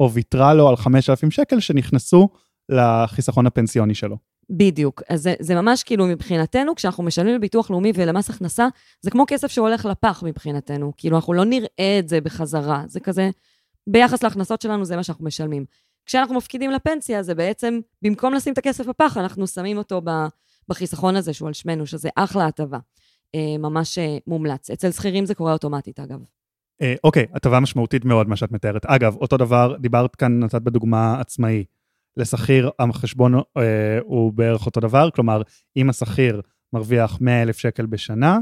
או 0.00 0.12
ויתרה 0.12 0.54
לו 0.54 0.68
על 0.68 0.76
5,000 0.76 1.30
שקל 1.30 1.60
שנכנסו 1.60 2.28
לחיסכון 2.68 3.46
הפנסיוני 3.46 3.94
שלו. 3.94 4.16
בדיוק. 4.50 5.02
אז 5.08 5.22
זה, 5.22 5.34
זה 5.40 5.54
ממש 5.54 5.82
כאילו 5.82 6.06
מבחינתנו, 6.06 6.74
כשאנחנו 6.74 7.04
משלמים 7.04 7.34
לביטוח 7.34 7.70
לאומי 7.70 7.92
ולמס 7.94 8.30
הכנסה, 8.30 8.68
זה 9.00 9.10
כמו 9.10 9.24
כסף 9.28 9.48
שהולך 9.48 9.84
לפח 9.84 10.22
מבחינתנו. 10.26 10.92
כאילו, 10.96 11.16
אנחנו 11.16 11.32
לא 11.32 11.44
נראה 11.44 11.98
את 11.98 12.08
זה 12.08 12.20
בחזרה. 12.20 12.82
זה 12.86 13.00
כזה, 13.00 13.30
ביחס 13.86 14.22
להכנסות 14.22 14.60
שלנו, 14.60 14.84
זה 14.84 14.96
מה 14.96 15.02
שאנחנו 15.02 15.24
משלמים. 15.24 15.64
כשאנחנו 16.06 16.34
מפקידים 16.34 16.70
לפנסיה, 16.70 17.22
זה 17.22 17.34
בעצם, 17.34 17.80
במקום 18.02 18.34
לשים 18.34 18.52
את 18.52 18.58
הכסף 18.58 18.86
בפח, 18.86 19.16
אנחנו 19.16 19.46
שמים 19.46 19.78
אותו 19.78 20.02
בחיסכון 20.68 21.16
הזה 21.16 21.32
שהוא 21.32 21.48
על 21.48 21.52
שמנו, 21.52 21.86
שזה 21.86 22.08
אחלה 22.16 22.46
הטבה. 22.46 22.78
אה, 23.34 23.58
ממש 23.58 23.98
אה, 23.98 24.18
מומלץ. 24.26 24.70
אצל 24.70 24.90
שכירים 24.90 25.26
זה 25.26 25.34
קורה 25.34 25.52
אוטומטית, 25.52 26.00
אגב. 26.00 26.18
אה, 26.82 26.94
אוקיי, 27.04 27.26
הטבה 27.34 27.60
משמעותית 27.60 28.04
מאוד, 28.04 28.28
מה 28.28 28.36
שאת 28.36 28.52
מתארת. 28.52 28.86
אגב, 28.86 29.16
אותו 29.16 29.36
דבר, 29.36 29.76
דיברת 29.80 30.16
כאן, 30.16 30.44
נתת 30.44 30.62
בדוגמה 30.62 31.20
עצמאי. 31.20 31.64
לשכיר 32.16 32.70
החשבון 32.78 33.34
אה, 33.34 33.98
הוא 34.02 34.32
בערך 34.32 34.66
אותו 34.66 34.80
דבר, 34.80 35.10
כלומר, 35.10 35.42
אם 35.76 35.90
השכיר 35.90 36.40
מרוויח 36.72 37.18
100,000 37.20 37.58
שקל 37.58 37.86
בשנה, 37.86 38.38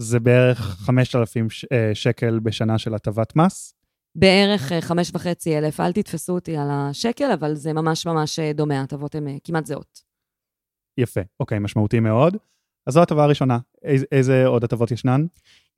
זה 0.00 0.20
בערך 0.20 0.58
5,000 0.58 1.50
ש- 1.50 1.64
אה, 1.72 1.90
שקל 1.94 2.38
בשנה 2.38 2.78
של 2.78 2.94
הטבת 2.94 3.36
מס. 3.36 3.74
בערך 4.14 4.72
אה, 4.72 4.80
חמש 4.80 5.10
וחצי 5.14 5.58
אלף, 5.58 5.80
אל 5.80 5.92
תתפסו 5.92 6.32
אותי 6.32 6.56
על 6.56 6.68
השקל, 6.70 7.30
אבל 7.32 7.54
זה 7.54 7.72
ממש 7.72 8.06
ממש 8.06 8.38
אה, 8.38 8.52
דומה, 8.52 8.80
ההטבות 8.80 9.14
הן 9.14 9.28
אה, 9.28 9.36
כמעט 9.44 9.66
זהות. 9.66 10.00
יפה, 10.98 11.20
אוקיי, 11.40 11.58
משמעותי 11.58 12.00
מאוד. 12.00 12.36
אז 12.86 12.94
זו 12.94 13.02
הטבה 13.02 13.24
הראשונה. 13.24 13.58
איזה, 13.82 14.06
איזה 14.12 14.46
עוד 14.46 14.64
הטבות 14.64 14.90
ישנן? 14.90 15.26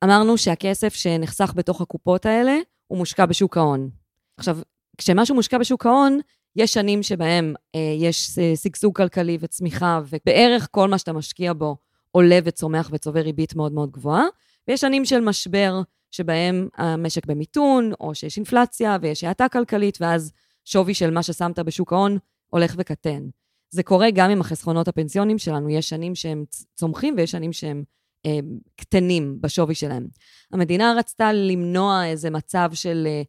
אמרנו 0.04 0.38
שהכסף 0.38 0.94
שנחסך 0.94 1.52
בתוך 1.56 1.80
הקופות 1.80 2.26
האלה, 2.26 2.56
הוא 2.86 2.98
מושקע 2.98 3.26
בשוק 3.26 3.56
ההון. 3.56 3.90
עכשיו, 4.36 4.58
כשמשהו 4.98 5.34
מושקע 5.34 5.58
בשוק 5.58 5.86
ההון, 5.86 6.20
יש 6.56 6.72
שנים 6.72 7.02
שבהם 7.02 7.54
אה, 7.74 7.94
יש 7.98 8.38
אה, 8.38 8.56
שגשוג 8.56 8.96
כלכלי 8.96 9.38
וצמיחה, 9.40 10.00
ובערך 10.08 10.68
כל 10.70 10.88
מה 10.88 10.98
שאתה 10.98 11.12
משקיע 11.12 11.52
בו 11.52 11.76
עולה 12.10 12.38
וצומח 12.44 12.90
וצובר 12.92 13.20
ריבית 13.20 13.56
מאוד 13.56 13.72
מאוד 13.72 13.90
גבוהה, 13.90 14.24
ויש 14.68 14.80
שנים 14.80 15.04
של 15.04 15.20
משבר, 15.20 15.82
שבהם 16.10 16.68
המשק 16.76 17.26
במיתון, 17.26 17.92
או 18.00 18.14
שיש 18.14 18.36
אינפלציה 18.36 18.96
ויש 19.02 19.24
האטה 19.24 19.48
כלכלית, 19.48 19.98
ואז 20.00 20.32
שווי 20.64 20.94
של 20.94 21.10
מה 21.10 21.22
ששמת 21.22 21.58
בשוק 21.58 21.92
ההון 21.92 22.18
הולך 22.48 22.74
וקטן. 22.78 23.28
זה 23.70 23.82
קורה 23.82 24.10
גם 24.10 24.30
עם 24.30 24.40
החסכונות 24.40 24.88
הפנסיונים 24.88 25.38
שלנו, 25.38 25.70
יש 25.70 25.88
שנים 25.88 26.14
שהם 26.14 26.44
צומחים 26.74 27.14
ויש 27.16 27.30
שנים 27.30 27.52
שהם 27.52 27.84
אה, 28.26 28.38
קטנים 28.76 29.40
בשווי 29.40 29.74
שלהם. 29.74 30.06
המדינה 30.52 30.94
רצתה 30.98 31.32
למנוע 31.32 32.06
איזה 32.06 32.30
מצב 32.30 32.70
של 32.74 33.06
אה, 33.06 33.22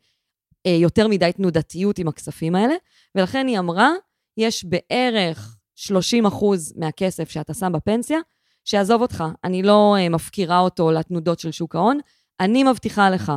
אה, 0.66 0.78
יותר 0.78 1.08
מדי 1.08 1.32
תנודתיות 1.36 2.00
עם 2.00 2.08
הכספים 2.08 2.56
האלה, 2.56 2.74
ולכן 3.16 3.48
היא 3.48 3.60
אמרה, 3.60 3.90
יש 4.38 4.66
בערך 4.66 5.58
30 5.76 6.26
אחוז 6.26 6.74
מהכסף 6.78 7.30
שאתה 7.30 7.54
שם 7.54 7.72
בפנסיה, 7.72 8.20
שעזוב 8.66 9.02
אותך, 9.02 9.24
אני 9.44 9.64
לא 9.64 9.96
אה, 10.00 10.10
מפקירה 10.10 10.60
אותו 10.60 10.92
לתנודות 10.92 11.40
של 11.40 11.52
שוק 11.52 11.76
ההון, 11.76 12.00
אני 12.40 12.64
מבטיחה 12.64 13.10
לך, 13.10 13.32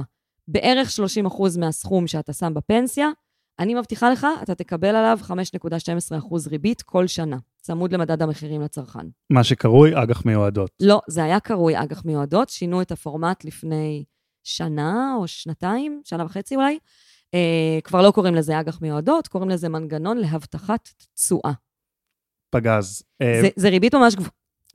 בערך 0.49 0.91
30 0.91 1.27
אחוז 1.27 1.57
מהסכום 1.57 2.07
שאתה 2.07 2.33
שם 2.33 2.55
בפנסיה, 2.55 3.09
אני 3.59 3.75
מבטיחה 3.75 4.11
לך, 4.11 4.27
אתה 4.43 4.55
תקבל 4.55 4.97
עליו 4.97 5.19
5.12 5.23 6.19
אחוז 6.19 6.47
ריבית 6.49 6.83
כל 6.83 7.07
שנה, 7.07 7.37
צמוד 7.63 7.93
למדד 7.93 8.23
המחירים 8.23 8.61
לצרכן. 8.61 9.07
מה 9.31 9.45
שקרוי 9.45 10.03
אג"ח 10.03 10.25
מיועדות. 10.25 10.71
לא, 10.81 11.01
זה 11.09 11.25
היה 11.25 11.41
קרוי 11.41 11.83
אג"ח 11.83 12.05
מיועדות, 12.05 12.49
שינו 12.49 12.83
את 12.83 12.93
הפורמט 12.93 13.45
לפני 13.45 14.05
שנה 14.45 15.15
או 15.19 15.29
שנתיים, 15.29 16.03
שנה 16.05 16.25
וחצי 16.25 16.57
אולי. 16.57 16.79
אה, 17.35 17.81
כבר 17.85 18.03
לא 18.03 18.11
קוראים 18.11 18.35
לזה 18.35 18.61
אג"ח 18.61 18.81
מיועדות, 18.81 19.29
קוראים 19.29 19.51
לזה 19.51 19.69
מנגנון 19.69 20.19
להבטחת 20.19 20.89
תשואה. 21.15 21.53
פגז. 22.51 23.03
אה, 23.23 23.41
זה, 23.43 23.49
זה 23.57 23.69
ריבית 23.69 23.95
ממש, 23.95 24.15
גב... 24.15 24.29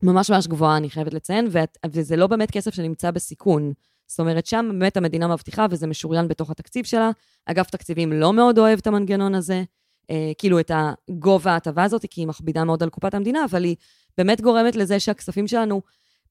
ממש 0.04 0.32
ממש 0.32 0.48
גבוהה, 0.48 0.78
אני 0.78 0.90
חייבת 0.90 1.14
לציין, 1.14 1.48
ואת, 1.52 1.78
וזה 1.92 2.16
לא 2.16 2.28
באמת 2.28 2.52
כסף 2.52 2.74
שנמצא 2.74 3.12
בסיכון. 3.12 3.74
זאת 4.08 4.20
אומרת, 4.20 4.46
שם 4.46 4.70
באמת 4.72 4.98
המדינה 4.98 5.28
מבטיחה 5.28 5.66
וזה 5.70 5.88
משוריין 5.88 6.28
בתוך 6.28 6.50
התקציב 6.50 6.86
שלה. 6.86 7.12
אגף 7.46 7.70
תקציבים 7.70 8.14
לא 8.14 8.34
מאוד 8.34 8.60
אוהב 8.60 8.80
את 8.80 8.88
המנגנון 8.88 9.36
הזה, 9.36 9.64
אה, 10.10 10.32
כאילו 10.38 10.60
את 10.60 10.72
הגובה 10.74 11.52
ההטבה 11.52 11.84
הזאת, 11.84 12.06
כי 12.10 12.22
היא 12.22 12.28
מכבידה 12.28 12.64
מאוד 12.64 12.84
על 12.84 12.90
קופת 12.90 13.14
המדינה, 13.14 13.46
אבל 13.46 13.64
היא 13.64 13.76
באמת 14.18 14.42
גורמת 14.42 14.76
לזה 14.76 15.00
שהכספים 15.00 15.48
שלנו, 15.48 15.82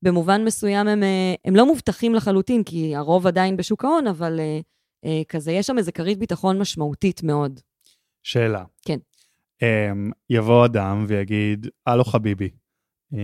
במובן 0.02 0.44
מסוים 0.44 0.88
הם, 0.88 1.02
אה, 1.02 1.34
הם 1.44 1.56
לא 1.56 1.66
מובטחים 1.66 2.14
לחלוטין, 2.14 2.62
כי 2.62 2.96
הרוב 2.96 3.26
עדיין 3.26 3.56
בשוק 3.56 3.84
ההון, 3.84 4.06
אבל 4.06 4.40
אה, 4.40 4.44
אה, 4.44 4.60
כזה, 5.28 5.52
יש 5.52 5.66
שם 5.66 5.78
איזה 5.78 5.92
כרית 5.92 6.18
ביטחון 6.18 6.58
משמעותית 6.58 7.22
מאוד. 7.22 7.60
שאלה. 8.22 8.64
כן. 8.82 8.98
Um, 9.58 10.12
יבוא 10.30 10.64
אדם 10.64 11.04
ויגיד, 11.08 11.66
הלו 11.86 12.04
חביבי, 12.04 12.50
um, 13.12 13.16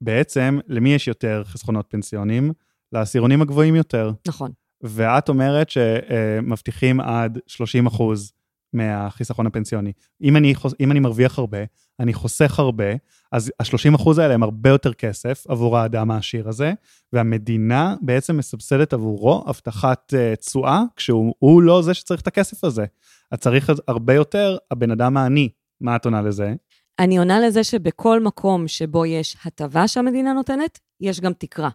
בעצם 0.00 0.58
למי 0.66 0.94
יש 0.94 1.08
יותר 1.08 1.42
חסכונות 1.44 1.86
פנסיונים? 1.88 2.52
לעשירונים 2.92 3.42
הגבוהים 3.42 3.74
יותר. 3.74 4.12
נכון. 4.28 4.50
ואת 4.80 5.28
אומרת 5.28 5.70
שמבטיחים 5.70 7.00
עד 7.00 7.38
30 7.46 7.86
אחוז 7.86 8.32
מהחיסכון 8.72 9.46
הפנסיוני. 9.46 9.92
אם 10.22 10.36
אני, 10.36 10.54
אם 10.80 10.90
אני 10.90 11.00
מרוויח 11.00 11.38
הרבה, 11.38 11.58
אני 12.00 12.14
חוסך 12.14 12.58
הרבה, 12.58 12.84
אז 13.32 13.52
ה-30 13.60 13.96
אחוז 13.96 14.18
האלה 14.18 14.34
הם 14.34 14.42
הרבה 14.42 14.70
יותר 14.70 14.92
כסף 14.92 15.44
עבור 15.48 15.78
האדם 15.78 16.10
העשיר 16.10 16.48
הזה, 16.48 16.72
והמדינה 17.12 17.94
בעצם 18.00 18.36
מסבסדת 18.36 18.92
עבורו 18.92 19.44
הבטחת 19.46 20.14
אה, 20.16 20.36
תשואה, 20.36 20.82
uh, 20.82 20.94
כשהוא 20.96 21.62
לא 21.62 21.82
זה 21.82 21.94
שצריך 21.94 22.20
את 22.20 22.26
הכסף 22.26 22.64
הזה. 22.64 22.84
אז 23.30 23.38
צריך 23.38 23.70
הרבה 23.88 24.14
יותר 24.14 24.56
הבן 24.70 24.90
אדם 24.90 25.16
העני. 25.16 25.48
מה 25.80 25.96
את 25.96 26.04
עונה 26.04 26.22
לזה? 26.22 26.54
אני 26.98 27.18
עונה 27.18 27.40
לזה 27.40 27.64
שבכל 27.64 28.20
מקום 28.20 28.68
שבו 28.68 29.06
יש 29.06 29.36
הטבה 29.44 29.88
שהמדינה 29.88 30.32
נותנת, 30.32 30.78
יש 31.00 31.20
גם 31.20 31.32
תקרה. 31.32 31.70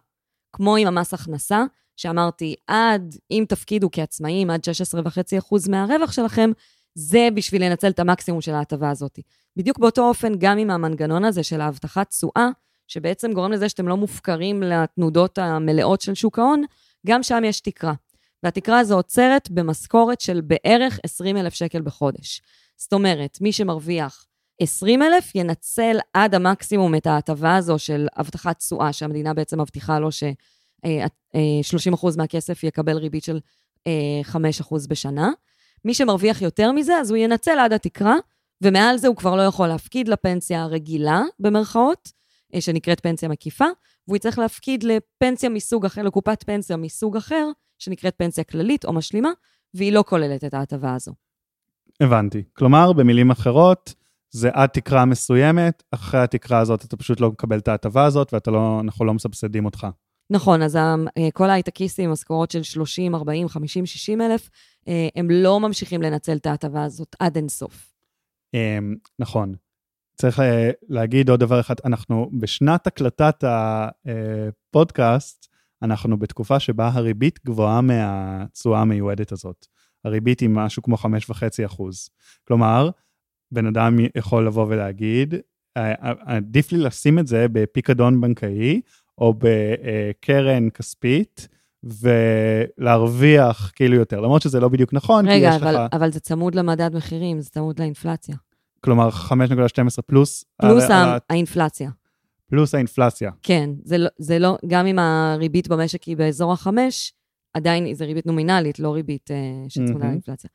כמו 0.54 0.76
עם 0.76 0.88
המס 0.88 1.14
הכנסה, 1.14 1.64
שאמרתי, 1.96 2.56
עד, 2.68 3.16
אם 3.32 3.46
תפקידו 3.50 3.90
כעצמאים, 3.92 4.50
עד 4.50 4.62
16.5% 4.98 5.70
מהרווח 5.70 6.12
שלכם, 6.12 6.52
זה 7.00 7.28
בשביל 7.34 7.66
לנצל 7.66 7.90
את 7.90 8.00
המקסימום 8.00 8.42
של 8.42 8.54
ההטבה 8.54 8.90
הזאת. 8.90 9.20
בדיוק 9.56 9.80
באותו 9.80 10.08
אופן, 10.08 10.34
גם 10.38 10.58
עם 10.58 10.70
המנגנון 10.70 11.26
הזה 11.26 11.44
של 11.44 11.62
ההבטחת 11.62 12.10
תשואה, 12.10 12.50
שבעצם 12.88 13.34
גורם 13.34 13.52
לזה 13.52 13.70
שאתם 13.70 13.88
לא 13.88 13.98
מופקרים 13.98 14.64
לתנודות 14.64 15.38
המלאות 15.38 16.02
של 16.02 16.14
שוק 16.14 16.40
ההון, 16.40 16.64
גם 17.08 17.24
שם 17.24 17.44
יש 17.46 17.60
תקרה. 17.60 17.94
והתקרה 18.44 18.80
הזו 18.80 18.96
עוצרת 18.96 19.52
במשכורת 19.52 20.22
של 20.22 20.42
בערך 20.42 21.00
20 21.04 21.38
אלף 21.38 21.54
שקל 21.54 21.82
בחודש. 21.82 22.42
זאת 22.78 22.94
אומרת, 22.94 23.38
מי 23.42 23.52
שמרוויח 23.52 24.26
20 24.62 25.02
אלף 25.02 25.36
ינצל 25.36 25.98
עד 26.14 26.36
המקסימום 26.36 26.96
את 26.96 27.08
ההטבה 27.08 27.56
הזו 27.56 27.80
של 27.80 28.08
הבטחת 28.16 28.58
תשואה, 28.58 28.94
שהמדינה 28.94 29.34
בעצם 29.34 29.62
מבטיחה 29.62 30.00
לו 30.00 30.12
ש-30% 30.12 30.86
אה, 30.86 32.12
מהכסף 32.18 32.64
יקבל 32.64 32.98
ריבית 32.98 33.24
של 33.24 33.40
5% 33.88 33.88
אה, 33.88 34.80
בשנה. 34.90 35.32
מי 35.86 35.94
שמרוויח 35.94 36.42
יותר 36.42 36.72
מזה, 36.72 36.98
אז 36.98 37.10
הוא 37.10 37.18
ינצל 37.18 37.60
עד 37.60 37.74
התקרה, 37.74 38.16
ומעל 38.62 38.98
זה 38.98 39.08
הוא 39.08 39.16
כבר 39.16 39.36
לא 39.36 39.42
יכול 39.42 39.68
להפקיד 39.68 40.08
לפנסיה 40.08 40.64
הרגילה, 40.64 41.22
במרכאות, 41.40 42.12
אה, 42.56 42.62
שנקראת 42.62 43.00
פנסיה 43.00 43.30
מקיפה, 43.30 43.66
והוא 44.08 44.18
יצטרך 44.18 44.40
להפקיד 44.40 44.84
לפנסיה 44.84 45.50
מסוג 45.50 45.86
אחר, 45.86 46.02
לקופת 46.02 46.44
פנסיה 46.44 46.78
מסוג 46.78 47.18
אחר, 47.18 47.48
שנקראת 47.80 48.16
פנסיה 48.18 48.44
כללית 48.44 48.86
או 48.86 48.94
משלימה, 48.94 49.30
והיא 49.74 49.94
לא 49.94 50.04
כוללת 50.08 50.44
את 50.44 50.54
ההטבה 50.54 50.96
הזו. 50.96 51.14
הבנתי. 52.02 52.44
כלומר, 52.54 52.94
במילים 52.94 53.32
אחרות, 53.32 53.94
זה 54.30 54.50
עד 54.54 54.70
תקרה 54.70 55.06
מסוימת, 55.06 55.84
אחרי 55.92 56.20
התקרה 56.20 56.60
הזאת 56.60 56.86
אתה 56.86 56.98
פשוט 56.98 57.22
לא 57.22 57.30
מקבל 57.30 57.58
את 57.58 57.68
ההטבה 57.68 58.06
הזאת 58.06 58.34
ואנחנו 58.34 59.06
לא, 59.06 59.08
לא 59.08 59.14
מסבסדים 59.14 59.66
אותך. 59.66 59.88
נכון, 60.30 60.62
אז 60.62 60.76
אה, 60.76 60.96
כל 61.34 61.50
ההייטקיסטים, 61.50 62.12
משכורות 62.12 62.52
של 62.52 62.64
30, 62.64 63.16
40, 63.16 63.48
50, 63.50 63.86
60 63.86 64.22
אלף, 64.22 64.50
הם 65.16 65.28
לא 65.32 65.60
ממשיכים 65.60 66.02
לנצל 66.02 66.38
את 66.38 66.46
ההטבה 66.46 66.84
הזאת 66.84 67.16
עד 67.20 67.36
אינסוף. 67.36 67.94
אמ, 68.54 68.96
נכון. 69.20 69.54
צריך 70.22 70.40
אה, 70.40 70.72
להגיד 70.90 71.30
עוד 71.30 71.40
דבר 71.40 71.60
אחד, 71.60 71.76
אנחנו 71.86 72.30
בשנת 72.40 72.88
הקלטת 72.88 73.44
הפודקאסט, 73.44 75.48
אנחנו 75.82 76.20
בתקופה 76.20 76.60
שבה 76.60 76.90
הריבית 76.94 77.40
גבוהה 77.46 77.82
מהתשואה 77.82 78.82
המיועדת 78.82 79.32
הזאת. 79.32 79.66
הריבית 80.06 80.40
היא 80.40 80.50
משהו 80.50 80.84
כמו 80.84 80.96
5.5 80.96 81.66
אחוז. 81.66 82.10
כלומר, 82.48 82.90
בן 83.52 83.66
אדם 83.66 83.98
יכול 84.16 84.48
לבוא 84.48 84.66
ולהגיד, 84.70 85.34
עדיף 86.26 86.72
לי 86.72 86.78
לשים 86.78 87.20
את 87.20 87.28
זה 87.28 87.46
בפיקדון 87.52 88.22
בנקאי, 88.22 88.82
או 89.18 89.34
בקרן 89.38 90.70
כספית, 90.70 91.48
ולהרוויח 91.84 93.72
כאילו 93.76 93.96
יותר, 93.96 94.20
למרות 94.20 94.42
שזה 94.42 94.60
לא 94.60 94.70
בדיוק 94.70 94.94
נכון, 94.94 95.28
רגע, 95.28 95.50
כי 95.50 95.56
יש 95.56 95.62
אבל, 95.62 95.72
לך... 95.72 95.78
רגע, 95.78 95.88
אבל 95.92 96.12
זה 96.12 96.20
צמוד 96.20 96.56
למדד 96.56 96.96
מחירים, 96.96 97.42
זה 97.42 97.50
צמוד 97.50 97.80
לאינפלציה. 97.80 98.36
כלומר, 98.82 99.10
5.12 99.10 100.02
פלוס... 100.06 100.46
פלוס 100.62 100.84
על, 100.84 100.92
ה... 100.92 101.18
האינפלציה. 101.30 101.90
פלוס 102.50 102.76
האינפלציה. 102.76 103.32
כן, 103.44 103.70
זה 103.84 103.98
לא, 103.98 104.10
זה 104.18 104.40
לא, 104.40 104.58
גם 104.68 104.86
אם 104.86 105.00
הריבית 105.00 105.68
במשק 105.68 106.04
היא 106.04 106.18
באזור 106.18 106.54
החמש, 106.54 107.14
עדיין 107.54 107.94
זו 107.94 108.06
ריבית 108.06 108.26
נומינלית, 108.26 108.80
לא 108.80 108.94
ריבית 108.94 109.30
uh, 109.32 109.70
שצמודה 109.70 110.06
mm-hmm. 110.06 110.08
לאינפלציה. 110.08 110.50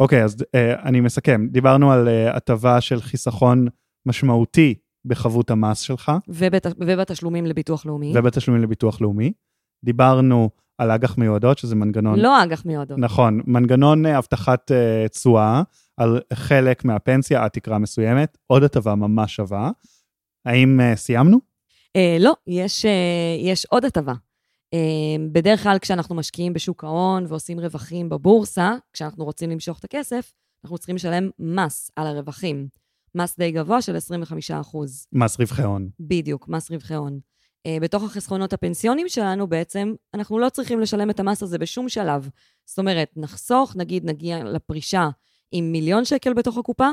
אוקיי, 0.00 0.24
אז 0.24 0.36
uh, 0.40 0.46
אני 0.84 1.00
מסכם. 1.00 1.46
דיברנו 1.50 1.92
על 1.92 2.08
uh, 2.08 2.36
הטבה 2.36 2.80
של 2.80 3.00
חיסכון 3.00 3.66
משמעותי 4.06 4.74
בחבות 5.04 5.50
המס 5.50 5.80
שלך. 5.80 6.12
ובת, 6.28 6.66
ובתשלומים 6.80 7.46
לביטוח 7.46 7.86
לאומי. 7.86 8.12
ובתשלומים 8.16 8.62
לביטוח 8.62 9.00
לאומי. 9.00 9.32
דיברנו 9.84 10.50
על 10.78 10.90
אג"ח 10.90 11.18
מיועדות, 11.18 11.58
שזה 11.58 11.74
מנגנון... 11.74 12.18
לא 12.18 12.42
אג"ח 12.44 12.64
מיועדות. 12.64 12.98
נכון, 12.98 13.40
מנגנון 13.46 14.06
הבטחת 14.06 14.72
תשואה 15.10 15.62
uh, 15.62 15.64
על 15.96 16.20
חלק 16.32 16.84
מהפנסיה 16.84 17.44
עד 17.44 17.50
תקרה 17.50 17.78
מסוימת, 17.78 18.38
עוד 18.46 18.62
הטבה 18.62 18.94
ממש 18.94 19.36
שווה. 19.36 19.70
האם 20.44 20.80
uh, 20.80 20.96
סיימנו? 20.96 21.38
Uh, 21.96 22.00
לא, 22.22 22.34
יש, 22.46 22.84
uh, 22.84 22.88
יש 23.44 23.66
עוד 23.66 23.84
הטבה. 23.84 24.12
אמ, 24.72 25.28
בדרך 25.32 25.62
כלל 25.62 25.78
כשאנחנו 25.78 26.14
משקיעים 26.14 26.52
בשוק 26.52 26.84
ההון 26.84 27.24
ועושים 27.28 27.60
רווחים 27.60 28.08
בבורסה, 28.08 28.72
כשאנחנו 28.92 29.24
רוצים 29.24 29.50
למשוך 29.50 29.78
את 29.78 29.84
הכסף, 29.84 30.32
אנחנו 30.64 30.78
צריכים 30.78 30.96
לשלם 30.96 31.30
מס 31.38 31.90
על 31.96 32.06
הרווחים. 32.06 32.68
מס 33.14 33.36
די 33.38 33.50
גבוה 33.50 33.82
של 33.82 33.96
25 33.96 34.50
אחוז. 34.50 35.06
מס 35.12 35.40
רווחי 35.40 35.62
הון. 35.62 35.88
בדיוק, 36.00 36.48
מס 36.48 36.70
רווחי 36.70 36.94
הון. 36.94 37.20
Uh, 37.66 37.80
בתוך 37.80 38.02
החסכונות 38.02 38.52
הפנסיונים 38.52 39.08
שלנו 39.08 39.46
בעצם, 39.46 39.94
אנחנו 40.14 40.38
לא 40.38 40.48
צריכים 40.48 40.80
לשלם 40.80 41.10
את 41.10 41.20
המס 41.20 41.42
הזה 41.42 41.58
בשום 41.58 41.88
שלב. 41.88 42.28
זאת 42.66 42.78
אומרת, 42.78 43.10
נחסוך, 43.16 43.76
נגיד 43.76 44.04
נגיע 44.04 44.44
לפרישה 44.44 45.08
עם 45.52 45.72
מיליון 45.72 46.04
שקל 46.04 46.32
בתוך 46.32 46.58
הקופה, 46.58 46.88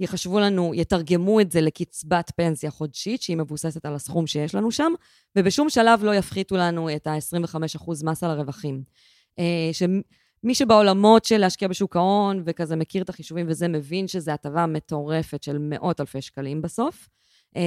יחשבו 0.00 0.40
לנו, 0.40 0.74
יתרגמו 0.74 1.40
את 1.40 1.52
זה 1.52 1.60
לקצבת 1.60 2.32
פנסיה 2.36 2.70
חודשית, 2.70 3.22
שהיא 3.22 3.36
מבוססת 3.36 3.86
על 3.86 3.94
הסכום 3.94 4.26
שיש 4.26 4.54
לנו 4.54 4.70
שם, 4.70 4.92
ובשום 5.36 5.70
שלב 5.70 6.04
לא 6.04 6.14
יפחיתו 6.14 6.56
לנו 6.56 6.96
את 6.96 7.06
ה-25% 7.06 7.90
מס 8.04 8.24
על 8.24 8.30
הרווחים. 8.30 8.82
אה, 9.38 9.70
שמי 9.72 10.54
שבעולמות 10.54 11.24
של 11.24 11.38
להשקיע 11.38 11.68
בשוק 11.68 11.96
ההון 11.96 12.42
וכזה 12.44 12.76
מכיר 12.76 13.02
את 13.02 13.08
החישובים 13.08 13.46
וזה, 13.48 13.68
מבין 13.68 14.08
שזו 14.08 14.30
הטבה 14.30 14.66
מטורפת 14.66 15.42
של 15.42 15.58
מאות 15.60 16.00
אלפי 16.00 16.22
שקלים 16.22 16.62
בסוף. 16.62 17.08
אה, 17.56 17.62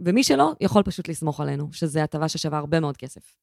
ומי 0.00 0.22
שלא, 0.22 0.52
יכול 0.60 0.82
פשוט 0.82 1.08
לסמוך 1.08 1.40
עלינו, 1.40 1.72
שזו 1.72 2.00
הטבה 2.00 2.28
ששווה 2.28 2.58
הרבה 2.58 2.80
מאוד 2.80 2.96
כסף. 2.96 3.36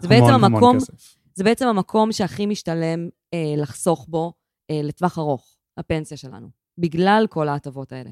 זה 0.00 0.08
בעצם 0.08 0.24
המון, 0.24 0.44
המקום, 0.44 0.68
המון 0.68 0.80
כסף. 0.80 1.16
זה 1.34 1.44
בעצם 1.44 1.68
המקום 1.68 2.12
שהכי 2.12 2.46
משתלם 2.46 3.08
אה, 3.34 3.54
לחסוך 3.56 4.06
בו 4.08 4.32
אה, 4.70 4.80
לטווח 4.82 5.18
ארוך, 5.18 5.56
הפנסיה 5.76 6.16
שלנו. 6.16 6.48
בגלל 6.78 7.26
כל 7.30 7.48
ההטבות 7.48 7.92
האלה. 7.92 8.10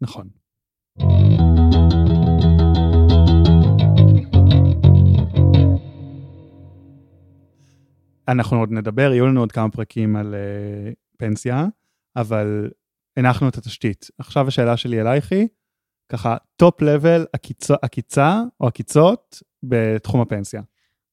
נכון. 0.00 0.28
אנחנו 8.28 8.58
עוד 8.58 8.72
נדבר, 8.72 9.12
יהיו 9.12 9.26
לנו 9.26 9.40
עוד 9.40 9.52
כמה 9.52 9.70
פרקים 9.70 10.16
על 10.16 10.34
uh, 10.34 10.94
פנסיה, 11.18 11.66
אבל 12.16 12.70
הנחנו 13.16 13.48
את 13.48 13.56
התשתית. 13.56 14.10
עכשיו 14.18 14.48
השאלה 14.48 14.76
שלי 14.76 15.00
אלייך 15.00 15.32
היא, 15.32 15.48
ככה, 16.08 16.36
top 16.56 16.82
level 16.82 17.26
עקיצה 17.82 18.42
או 18.60 18.66
עקיצות 18.66 19.42
בתחום 19.62 20.20
הפנסיה. 20.20 20.62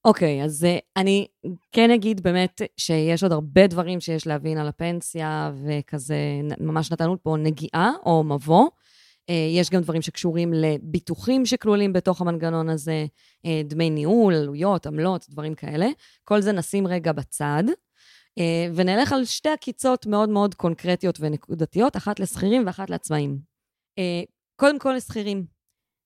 אוקיי, 0.06 0.42
okay, 0.42 0.46
אז 0.46 0.64
uh, 0.64 0.82
אני 0.98 1.28
כן 1.72 1.92
אגיד 1.92 2.24
באמת 2.24 2.62
שיש 2.78 3.24
עוד 3.24 3.32
הרבה 3.32 3.68
דברים 3.68 4.00
שיש 4.00 4.28
להבין 4.28 4.58
על 4.58 4.68
הפנסיה, 4.68 5.52
וכזה 5.66 6.16
ממש 6.60 6.92
נתנו 6.92 7.24
פה 7.24 7.36
נגיעה 7.40 7.92
או 8.06 8.24
מבוא. 8.24 8.68
Uh, 8.68 9.34
יש 9.58 9.70
גם 9.70 9.82
דברים 9.82 10.02
שקשורים 10.02 10.54
לביטוחים 10.54 11.46
שכלולים 11.46 11.94
בתוך 11.94 12.22
המנגנון 12.22 12.70
הזה, 12.70 13.06
uh, 13.46 13.50
דמי 13.66 13.90
ניהול, 13.90 14.34
עלויות, 14.34 14.88
עמלות, 14.88 15.26
דברים 15.30 15.56
כאלה. 15.56 15.88
כל 16.24 16.42
זה 16.42 16.52
נשים 16.52 16.88
רגע 16.88 17.12
בצד, 17.12 17.64
ונלך 18.76 19.14
על 19.14 19.26
שתי 19.26 19.50
עקיצות 19.50 20.06
מאוד 20.06 20.30
מאוד 20.30 20.56
קונקרטיות 20.56 21.18
ונקודתיות, 21.20 21.98
אחת 21.98 22.20
לשכירים 22.20 22.64
ואחת 22.66 22.90
לעצמאים. 22.90 23.38
קודם 24.62 24.80
כל 24.80 24.94
לשכירים. 24.98 25.46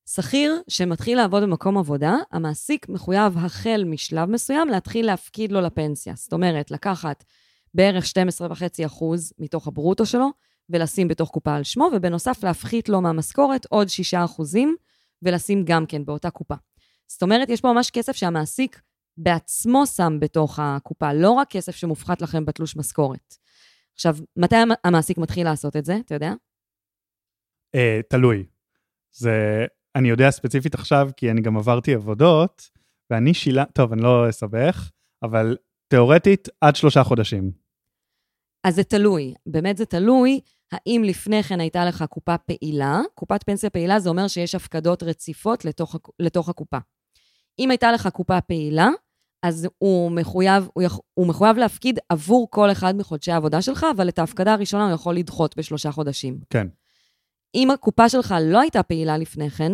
שכיר 0.09 0.61
שמתחיל 0.67 1.17
לעבוד 1.17 1.43
במקום 1.43 1.77
עבודה, 1.77 2.15
המעסיק 2.31 2.89
מחויב 2.89 3.37
החל 3.37 3.83
משלב 3.85 4.29
מסוים 4.29 4.67
להתחיל 4.67 5.05
להפקיד 5.05 5.51
לו 5.51 5.61
לפנסיה. 5.61 6.13
זאת 6.17 6.33
אומרת, 6.33 6.71
לקחת 6.71 7.23
בערך 7.73 8.05
12.5% 8.05 9.03
מתוך 9.39 9.67
הברוטו 9.67 10.05
שלו 10.05 10.29
ולשים 10.69 11.07
בתוך 11.07 11.29
קופה 11.29 11.55
על 11.55 11.63
שמו, 11.63 11.89
ובנוסף 11.93 12.43
להפחית 12.43 12.89
לו 12.89 13.01
מהמשכורת 13.01 13.65
עוד 13.69 13.87
6% 14.13 14.57
ולשים 15.21 15.63
גם 15.65 15.85
כן 15.85 16.05
באותה 16.05 16.29
קופה. 16.29 16.55
זאת 17.07 17.23
אומרת, 17.23 17.49
יש 17.49 17.61
פה 17.61 17.73
ממש 17.73 17.89
כסף 17.89 18.15
שהמעסיק 18.15 18.81
בעצמו 19.17 19.87
שם 19.87 20.17
בתוך 20.19 20.59
הקופה, 20.61 21.13
לא 21.13 21.31
רק 21.31 21.49
כסף 21.49 21.75
שמופחת 21.75 22.21
לכם 22.21 22.45
בתלוש 22.45 22.75
משכורת. 22.75 23.35
עכשיו, 23.95 24.17
מתי 24.37 24.55
המעסיק 24.83 25.17
מתחיל 25.17 25.47
לעשות 25.47 25.75
את 25.75 25.85
זה, 25.85 25.97
אתה 26.05 26.15
יודע? 26.15 26.33
אה, 27.75 27.99
תלוי. 28.09 28.45
זה, 29.11 29.65
אני 29.95 30.09
יודע 30.09 30.31
ספציפית 30.31 30.73
עכשיו, 30.73 31.09
כי 31.17 31.31
אני 31.31 31.41
גם 31.41 31.57
עברתי 31.57 31.93
עבודות, 31.93 32.69
ואני 33.09 33.33
שילה, 33.33 33.65
טוב, 33.65 33.93
אני 33.93 34.01
לא 34.01 34.29
אסבך, 34.29 34.91
אבל 35.23 35.57
תיאורטית, 35.87 36.47
עד 36.61 36.75
שלושה 36.75 37.03
חודשים. 37.03 37.51
אז 38.63 38.75
זה 38.75 38.83
תלוי, 38.83 39.33
באמת 39.45 39.77
זה 39.77 39.85
תלוי 39.85 40.39
האם 40.71 41.03
לפני 41.05 41.43
כן 41.43 41.59
הייתה 41.59 41.85
לך 41.85 42.03
קופה 42.09 42.37
פעילה. 42.37 43.01
קופת 43.13 43.43
פנסיה 43.43 43.69
פעילה 43.69 43.99
זה 43.99 44.09
אומר 44.09 44.27
שיש 44.27 44.55
הפקדות 44.55 45.03
רציפות 45.03 45.65
לתוך, 45.65 45.95
לתוך 46.19 46.49
הקופה. 46.49 46.77
אם 47.59 47.71
הייתה 47.71 47.91
לך 47.91 48.07
קופה 48.07 48.41
פעילה, 48.41 48.89
אז 49.43 49.67
הוא 49.77 50.11
מחויב, 50.11 50.67
הוא, 50.73 50.83
יכ, 50.83 50.99
הוא 51.13 51.27
מחויב 51.27 51.57
להפקיד 51.57 51.99
עבור 52.09 52.47
כל 52.51 52.71
אחד 52.71 52.95
מחודשי 52.95 53.31
העבודה 53.31 53.61
שלך, 53.61 53.85
אבל 53.95 54.09
את 54.09 54.19
ההפקדה 54.19 54.53
הראשונה 54.53 54.85
הוא 54.85 54.93
יכול 54.93 55.15
לדחות 55.15 55.57
בשלושה 55.57 55.91
חודשים. 55.91 56.39
כן. 56.49 56.67
אם 57.55 57.71
הקופה 57.71 58.09
שלך 58.09 58.35
לא 58.41 58.59
הייתה 58.59 58.83
פעילה 58.83 59.17
לפני 59.17 59.49
כן, 59.49 59.71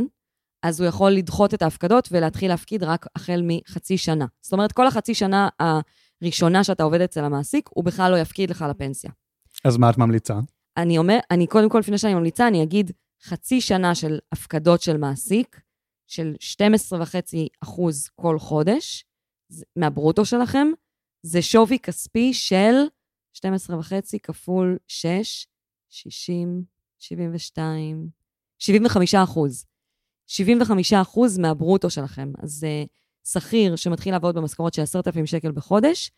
אז 0.64 0.80
הוא 0.80 0.88
יכול 0.88 1.12
לדחות 1.12 1.54
את 1.54 1.62
ההפקדות 1.62 2.08
ולהתחיל 2.12 2.52
להפקיד 2.52 2.84
רק 2.84 3.06
החל 3.16 3.42
מחצי 3.44 3.98
שנה. 3.98 4.26
זאת 4.42 4.54
אומרת, 4.54 4.72
כל 4.72 4.88
החצי 4.88 5.14
שנה 5.14 5.50
הראשונה 6.22 6.64
שאתה 6.64 6.84
עובד 6.84 7.02
אצל 7.02 7.24
המעסיק, 7.24 7.70
הוא 7.74 7.84
בכלל 7.84 8.12
לא 8.12 8.18
יפקיד 8.18 8.50
לך 8.50 8.66
לפנסיה. 8.70 9.12
אז 9.66 9.78
מה 9.78 9.90
את 9.90 9.98
ממליצה? 9.98 10.40
אני 10.78 10.98
אומר, 10.98 11.20
אני 11.32 11.48
קודם 11.48 11.70
כל, 11.70 11.80
לפני 11.80 11.98
שאני 11.98 12.14
ממליצה, 12.14 12.48
אני 12.48 12.64
אגיד 12.64 12.92
חצי 13.24 13.62
שנה 13.62 13.96
של 13.96 14.20
הפקדות 14.32 14.82
של 14.82 14.98
מעסיק, 14.98 15.62
של 16.08 16.34
12.5 16.92 16.96
אחוז 17.64 18.10
כל 18.16 18.40
חודש, 18.40 19.06
מהברוטו 19.76 20.26
שלכם, 20.26 20.68
זה 21.26 21.42
שווי 21.42 21.80
כספי 21.80 22.34
של 22.34 22.74
12.5 23.38 24.20
כפול 24.24 24.78
6, 24.88 25.48
60, 25.90 26.64
72, 27.02 28.08
75 28.60 29.16
אחוז. 29.16 29.66
75 30.28 30.94
אחוז 30.94 31.38
מהברוטו 31.38 31.90
שלכם. 31.90 32.32
אז 32.44 32.52
זה 32.52 32.84
שכיר 33.28 33.76
שמתחיל 33.76 34.14
לעבוד 34.14 34.36
במשכורת 34.36 34.74
של 34.74 34.82
10,000 34.82 35.26
שקל 35.26 35.52
בחודש, 35.52 36.12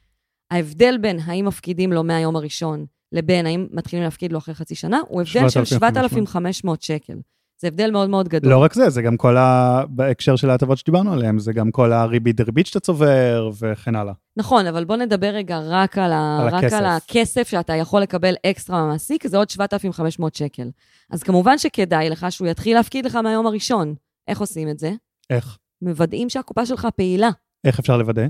ההבדל 0.52 0.98
בין 1.02 1.19
האם 1.19 1.46
מפקידים 1.46 1.93
לו 1.93 2.04
מהיום 2.04 2.36
הראשון 2.36 2.86
לבין 3.12 3.46
האם 3.46 3.67
מתחילים 3.72 4.04
להפקיד 4.04 4.32
לו 4.32 4.38
אחרי 4.38 4.56
חצי 4.56 4.76
שנה, 4.76 5.00
הוא 5.08 5.22
הבדל 5.22 5.50
של 5.50 5.65
7,500 5.65 6.82
שקל. 6.82 7.17
זה 7.61 7.67
הבדל 7.67 7.91
מאוד 7.91 8.09
מאוד 8.09 8.27
גדול. 8.27 8.51
לא 8.51 8.57
רק 8.57 8.73
זה, 8.73 8.89
זה 8.89 9.01
גם 9.01 9.17
כל 9.17 9.37
ה... 9.37 9.81
בהקשר 9.89 10.35
של 10.35 10.49
ההטבות 10.49 10.77
שדיברנו 10.77 11.13
עליהן, 11.13 11.39
זה 11.39 11.53
גם 11.53 11.71
כל 11.71 11.93
הריבית 11.93 12.35
דריבית 12.35 12.67
שאתה 12.67 12.79
צובר 12.79 13.49
וכן 13.59 13.95
הלאה. 13.95 14.13
נכון, 14.37 14.65
אבל 14.65 14.85
בוא 14.85 14.95
נדבר 14.95 15.27
רגע 15.27 15.59
רק 15.63 15.97
על, 15.97 16.11
ה... 16.11 16.39
על, 16.41 16.47
רק 16.47 16.63
הכסף. 16.63 16.77
על 16.77 16.85
הכסף 16.85 17.47
שאתה 17.47 17.75
יכול 17.75 18.01
לקבל 18.01 18.33
אקסטרה 18.45 18.81
מהמעסיק, 18.81 19.27
זה 19.27 19.37
עוד 19.37 19.49
7,500 19.49 20.35
שקל. 20.35 20.69
אז 21.11 21.23
כמובן 21.23 21.57
שכדאי 21.57 22.09
לך 22.09 22.25
שהוא 22.29 22.47
יתחיל 22.47 22.77
להפקיד 22.77 23.05
לך 23.05 23.15
מהיום 23.15 23.47
הראשון. 23.47 23.95
איך 24.27 24.39
עושים 24.39 24.69
את 24.69 24.79
זה? 24.79 24.91
איך? 25.29 25.57
מוודאים 25.81 26.29
שהקופה 26.29 26.65
שלך 26.65 26.87
פעילה. 26.95 27.29
איך 27.63 27.79
אפשר 27.79 27.97
לוודא? 27.97 28.23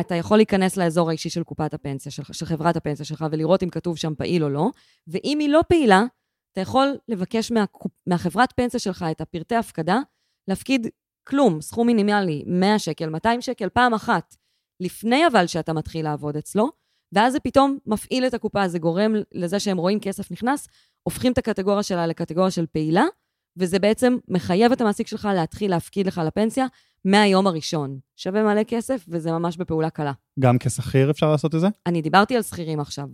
אתה 0.00 0.14
יכול 0.14 0.36
להיכנס 0.36 0.76
לאזור 0.76 1.08
האישי 1.08 1.30
של 1.30 1.42
קופת 1.42 1.74
הפנסיה 1.74 2.12
שלך, 2.12 2.34
של 2.34 2.46
חברת 2.46 2.76
הפנסיה 2.76 3.06
שלך, 3.06 3.24
ולראות 3.30 3.62
אם 3.62 3.70
כתוב 3.70 3.96
שם 3.96 4.14
פעיל 4.14 4.44
או 4.44 4.48
לא, 4.48 4.70
ואם 5.08 5.38
היא 5.40 5.48
לא 5.48 5.60
פעילה, 5.68 6.04
אתה 6.52 6.60
יכול 6.60 6.96
לבקש 7.08 7.52
מה, 7.52 7.64
מהחברת 8.06 8.52
פנסיה 8.52 8.80
שלך 8.80 9.04
את 9.10 9.20
הפרטי 9.20 9.54
הפקדה, 9.54 9.98
להפקיד 10.48 10.86
כלום, 11.28 11.60
סכום 11.60 11.86
מינימלי, 11.86 12.44
100 12.46 12.78
שקל, 12.78 13.08
200 13.08 13.40
שקל, 13.40 13.68
פעם 13.68 13.94
אחת, 13.94 14.36
לפני 14.80 15.26
אבל 15.26 15.46
שאתה 15.46 15.72
מתחיל 15.72 16.04
לעבוד 16.04 16.36
אצלו, 16.36 16.70
ואז 17.12 17.32
זה 17.32 17.40
פתאום 17.40 17.78
מפעיל 17.86 18.26
את 18.26 18.34
הקופה, 18.34 18.68
זה 18.68 18.78
גורם 18.78 19.12
לזה 19.32 19.60
שהם 19.60 19.78
רואים 19.78 20.00
כסף 20.00 20.30
נכנס, 20.30 20.68
הופכים 21.02 21.32
את 21.32 21.38
הקטגוריה 21.38 21.82
שלה 21.82 22.06
לקטגוריה 22.06 22.50
של 22.50 22.66
פעילה, 22.66 23.04
וזה 23.56 23.78
בעצם 23.78 24.16
מחייב 24.28 24.72
את 24.72 24.80
המעסיק 24.80 25.06
שלך 25.06 25.28
להתחיל 25.34 25.70
להפקיד 25.70 26.06
לך 26.06 26.20
לפנסיה 26.26 26.66
מהיום 27.04 27.46
הראשון. 27.46 27.98
שווה 28.16 28.42
מלא 28.42 28.62
כסף, 28.64 29.04
וזה 29.08 29.32
ממש 29.32 29.56
בפעולה 29.56 29.90
קלה. 29.90 30.12
גם 30.40 30.58
כשכיר 30.58 31.10
אפשר 31.10 31.30
לעשות 31.30 31.54
את 31.54 31.60
זה? 31.60 31.66
אני 31.86 32.02
דיברתי 32.02 32.36
על 32.36 32.42
שכירים 32.42 32.80
עכשיו. 32.80 33.08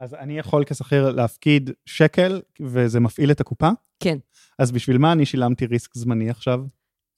אז 0.00 0.14
אני 0.14 0.38
יכול 0.38 0.64
כשכיר 0.64 1.10
להפקיד 1.10 1.70
שקל, 1.86 2.42
וזה 2.60 3.00
מפעיל 3.00 3.30
את 3.30 3.40
הקופה? 3.40 3.68
כן. 4.00 4.18
אז 4.58 4.72
בשביל 4.72 4.98
מה 4.98 5.12
אני 5.12 5.26
שילמתי 5.26 5.66
ריסק 5.66 5.94
זמני 5.94 6.30
עכשיו? 6.30 6.60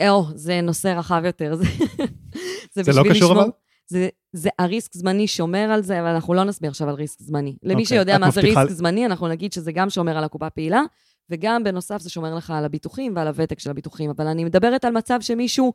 או, 0.08 0.24
זה 0.34 0.60
נושא 0.60 0.88
רחב 0.88 1.22
יותר. 1.24 1.54
זה, 1.54 1.64
זה, 2.74 2.82
זה 2.82 2.92
לא 2.92 3.02
קשור 3.02 3.12
לשמור, 3.12 3.42
אבל? 3.42 3.50
זה, 3.86 4.08
זה 4.32 4.48
הריסק 4.58 4.94
זמני 4.94 5.26
שומר 5.26 5.70
על 5.72 5.82
זה, 5.82 6.00
אבל 6.00 6.08
אנחנו 6.08 6.34
לא 6.34 6.44
נסביר 6.44 6.70
עכשיו 6.70 6.88
על 6.88 6.94
ריסק 6.94 7.22
זמני. 7.22 7.56
למי 7.62 7.74
okay. 7.74 7.74
אוקיי, 7.74 7.86
שיודע 7.86 8.18
מה 8.18 8.30
זה 8.30 8.40
ריסק 8.40 8.70
זמני, 8.70 9.06
אנחנו 9.06 9.28
נגיד 9.28 9.52
שזה 9.52 9.72
גם 9.72 9.90
שומר 9.90 10.18
על 10.18 10.24
הקופה 10.24 10.50
פעילה, 10.50 10.82
וגם 11.30 11.64
בנוסף 11.64 12.00
זה 12.00 12.10
שומר 12.10 12.34
לך 12.34 12.50
על 12.50 12.64
הביטוחים 12.64 13.16
ועל 13.16 13.28
הוותק 13.28 13.58
של 13.58 13.70
הביטוחים. 13.70 14.10
אבל 14.10 14.26
אני 14.26 14.44
מדברת 14.44 14.84
על 14.84 14.92
מצב 14.92 15.18
שמישהו 15.20 15.72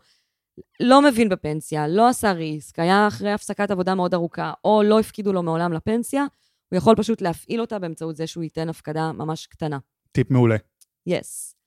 לא 0.79 1.01
מבין 1.01 1.29
בפנסיה, 1.29 1.87
לא 1.87 2.07
עשה 2.07 2.31
ריסק, 2.31 2.79
היה 2.79 3.07
אחרי 3.07 3.31
הפסקת 3.31 3.71
עבודה 3.71 3.95
מאוד 3.95 4.13
ארוכה, 4.13 4.53
או 4.65 4.83
לא 4.83 4.99
הפקידו 4.99 5.33
לו 5.33 5.43
מעולם 5.43 5.73
לפנסיה, 5.73 6.25
הוא 6.71 6.77
יכול 6.77 6.95
פשוט 6.95 7.21
להפעיל 7.21 7.61
אותה 7.61 7.79
באמצעות 7.79 8.15
זה 8.15 8.27
שהוא 8.27 8.43
ייתן 8.43 8.69
הפקדה 8.69 9.11
ממש 9.11 9.47
קטנה. 9.47 9.79
טיפ 10.11 10.31
מעולה. 10.31 10.55
יס. 11.07 11.55
Yes. 11.55 11.61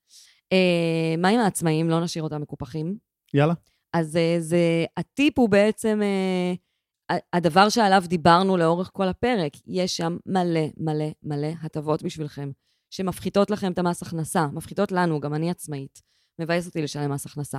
Uh, 0.54 1.20
מה 1.20 1.28
עם 1.28 1.40
העצמאים? 1.40 1.90
לא 1.90 2.00
נשאיר 2.00 2.24
אותם 2.24 2.40
מקופחים. 2.40 2.98
יאללה. 3.34 3.54
אז 3.92 4.16
uh, 4.16 4.40
זה, 4.40 4.84
הטיפ 4.96 5.38
הוא 5.38 5.48
בעצם 5.48 6.00
uh, 6.02 7.14
הדבר 7.32 7.68
שעליו 7.68 8.04
דיברנו 8.06 8.56
לאורך 8.56 8.90
כל 8.92 9.08
הפרק. 9.08 9.52
יש 9.66 9.96
שם 9.96 10.16
מלא 10.26 10.60
מלא 10.76 11.04
מלא 11.22 11.48
הטבות 11.62 12.02
בשבילכם, 12.02 12.50
שמפחיתות 12.90 13.50
לכם 13.50 13.72
את 13.72 13.78
המס 13.78 14.02
הכנסה, 14.02 14.46
מפחיתות 14.46 14.92
לנו, 14.92 15.20
גם 15.20 15.34
אני 15.34 15.50
עצמאית. 15.50 16.02
מבאס 16.38 16.66
אותי 16.66 16.82
לשלם 16.82 17.12
מס 17.12 17.26
הכנסה. 17.26 17.58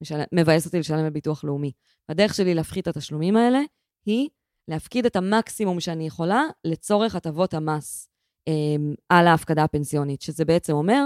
משל... 0.00 0.20
מבאס 0.32 0.66
אותי 0.66 0.78
לשלם 0.78 1.06
בביטוח 1.06 1.44
לאומי. 1.44 1.72
הדרך 2.08 2.34
שלי 2.34 2.54
להפחית 2.54 2.88
את 2.88 2.96
התשלומים 2.96 3.36
האלה 3.36 3.60
היא 4.06 4.28
להפקיד 4.68 5.06
את 5.06 5.16
המקסימום 5.16 5.80
שאני 5.80 6.06
יכולה 6.06 6.42
לצורך 6.64 7.14
הטבות 7.14 7.54
המס 7.54 8.08
אה, 8.48 8.52
על 9.08 9.26
ההפקדה 9.26 9.64
הפנסיונית, 9.64 10.22
שזה 10.22 10.44
בעצם 10.44 10.72
אומר 10.72 11.04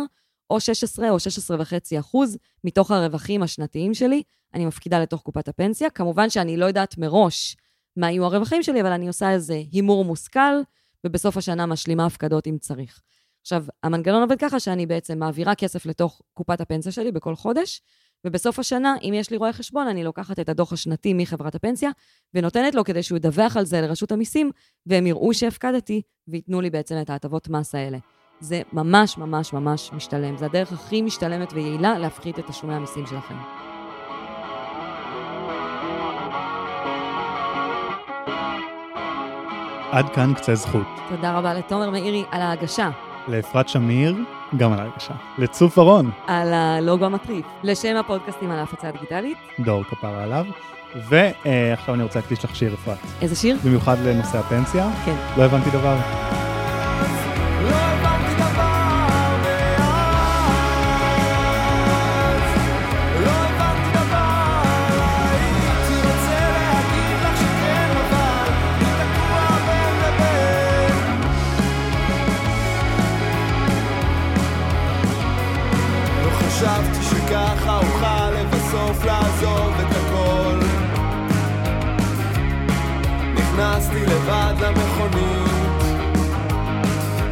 או 0.50 0.60
16 0.60 1.10
או 1.10 1.16
16.5 1.16 2.00
אחוז 2.00 2.38
מתוך 2.64 2.90
הרווחים 2.90 3.42
השנתיים 3.42 3.94
שלי, 3.94 4.22
אני 4.54 4.66
מפקידה 4.66 4.98
לתוך 5.00 5.22
קופת 5.22 5.48
הפנסיה. 5.48 5.90
כמובן 5.90 6.30
שאני 6.30 6.56
לא 6.56 6.66
יודעת 6.66 6.98
מראש 6.98 7.56
מה 7.96 8.10
יהיו 8.10 8.24
הרווחים 8.24 8.62
שלי, 8.62 8.80
אבל 8.80 8.92
אני 8.92 9.06
עושה 9.06 9.30
איזה 9.30 9.54
הימור 9.72 10.04
מושכל, 10.04 10.60
ובסוף 11.04 11.36
השנה 11.36 11.66
משלימה 11.66 12.06
הפקדות 12.06 12.46
אם 12.46 12.58
צריך. 12.60 13.00
עכשיו, 13.40 13.64
המנגנון 13.82 14.22
עובד 14.22 14.38
ככה 14.38 14.60
שאני 14.60 14.86
בעצם 14.86 15.18
מעבירה 15.18 15.54
כסף 15.54 15.86
לתוך 15.86 16.22
קופת 16.34 16.60
הפנסיה 16.60 16.92
שלי 16.92 17.12
בכל 17.12 17.36
חודש, 17.36 17.82
ובסוף 18.26 18.58
השנה, 18.58 18.94
אם 19.02 19.12
יש 19.14 19.30
לי 19.30 19.36
רואה 19.36 19.52
חשבון, 19.52 19.88
אני 19.88 20.04
לוקחת 20.04 20.40
את 20.40 20.48
הדוח 20.48 20.72
השנתי 20.72 21.14
מחברת 21.14 21.54
הפנסיה, 21.54 21.90
ונותנת 22.34 22.74
לו 22.74 22.84
כדי 22.84 23.02
שהוא 23.02 23.16
ידווח 23.16 23.56
על 23.56 23.64
זה 23.64 23.80
לרשות 23.80 24.12
המיסים, 24.12 24.50
והם 24.86 25.06
יראו 25.06 25.34
שהפקדתי, 25.34 26.02
וייתנו 26.28 26.60
לי 26.60 26.70
בעצם 26.70 26.96
את 27.02 27.10
ההטבות 27.10 27.48
מס 27.48 27.74
האלה. 27.74 27.98
זה 28.40 28.62
ממש 28.72 29.18
ממש 29.18 29.52
ממש 29.52 29.90
משתלם. 29.92 30.36
זה 30.36 30.46
הדרך 30.46 30.72
הכי 30.72 31.02
משתלמת 31.02 31.52
ויעילה 31.52 31.98
להפחית 31.98 32.38
את 32.38 32.46
תשלומי 32.46 32.74
המיסים 32.74 33.06
שלכם. 33.06 33.34
עד 39.92 40.08
כאן 40.14 40.34
קצה 40.34 40.54
זכות. 40.54 40.86
תודה 41.08 41.38
רבה 41.38 41.54
לתומר 41.54 41.90
מאירי 41.90 42.24
על 42.30 42.40
ההגשה. 42.40 42.90
לאפרת 43.28 43.68
שמיר, 43.68 44.16
גם 44.56 44.72
על 44.72 44.80
ההגשה. 44.80 45.14
לצוף 45.38 45.78
ארון. 45.78 46.10
על 46.26 46.52
הלוגו 46.52 47.04
המטריף. 47.04 47.46
לשם 47.62 47.96
הפודקאסטים 47.96 48.50
על 48.50 48.58
ההפצה 48.58 48.88
הדיגיטלית. 48.88 49.38
דור 49.60 49.84
כפרה 49.84 50.22
עליו. 50.22 50.44
ועכשיו 51.08 51.94
אני 51.94 52.02
רוצה 52.02 52.18
להקדיש 52.18 52.44
לך 52.44 52.56
שיר, 52.56 52.74
אפרת. 52.74 52.98
איזה 53.22 53.36
שיר? 53.36 53.56
במיוחד 53.64 53.96
לנושא 53.98 54.38
הפנסיה. 54.38 54.90
כן. 55.04 55.14
לא 55.36 55.42
הבנתי 55.42 55.70
דבר. 55.70 56.47
בסוף 78.68 79.04
לעזוב 79.04 79.72
את 79.80 79.96
הכל. 79.96 80.58
נכנסתי 83.34 84.06
לבד 84.06 84.54
למכונית. 84.60 85.82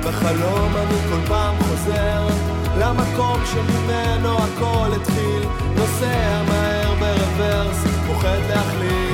בחלום 0.05 0.77
אני 0.77 0.99
כל 1.11 1.29
פעם 1.29 1.55
חוזר 1.59 2.27
למקום 2.79 3.41
שממנו 3.45 4.37
הכל 4.39 4.89
התחיל. 4.97 5.43
נוסע 5.77 6.43
מהר 6.49 6.95
ברוורס, 6.95 7.85
פוחד 8.07 8.39
להחליט. 8.49 9.06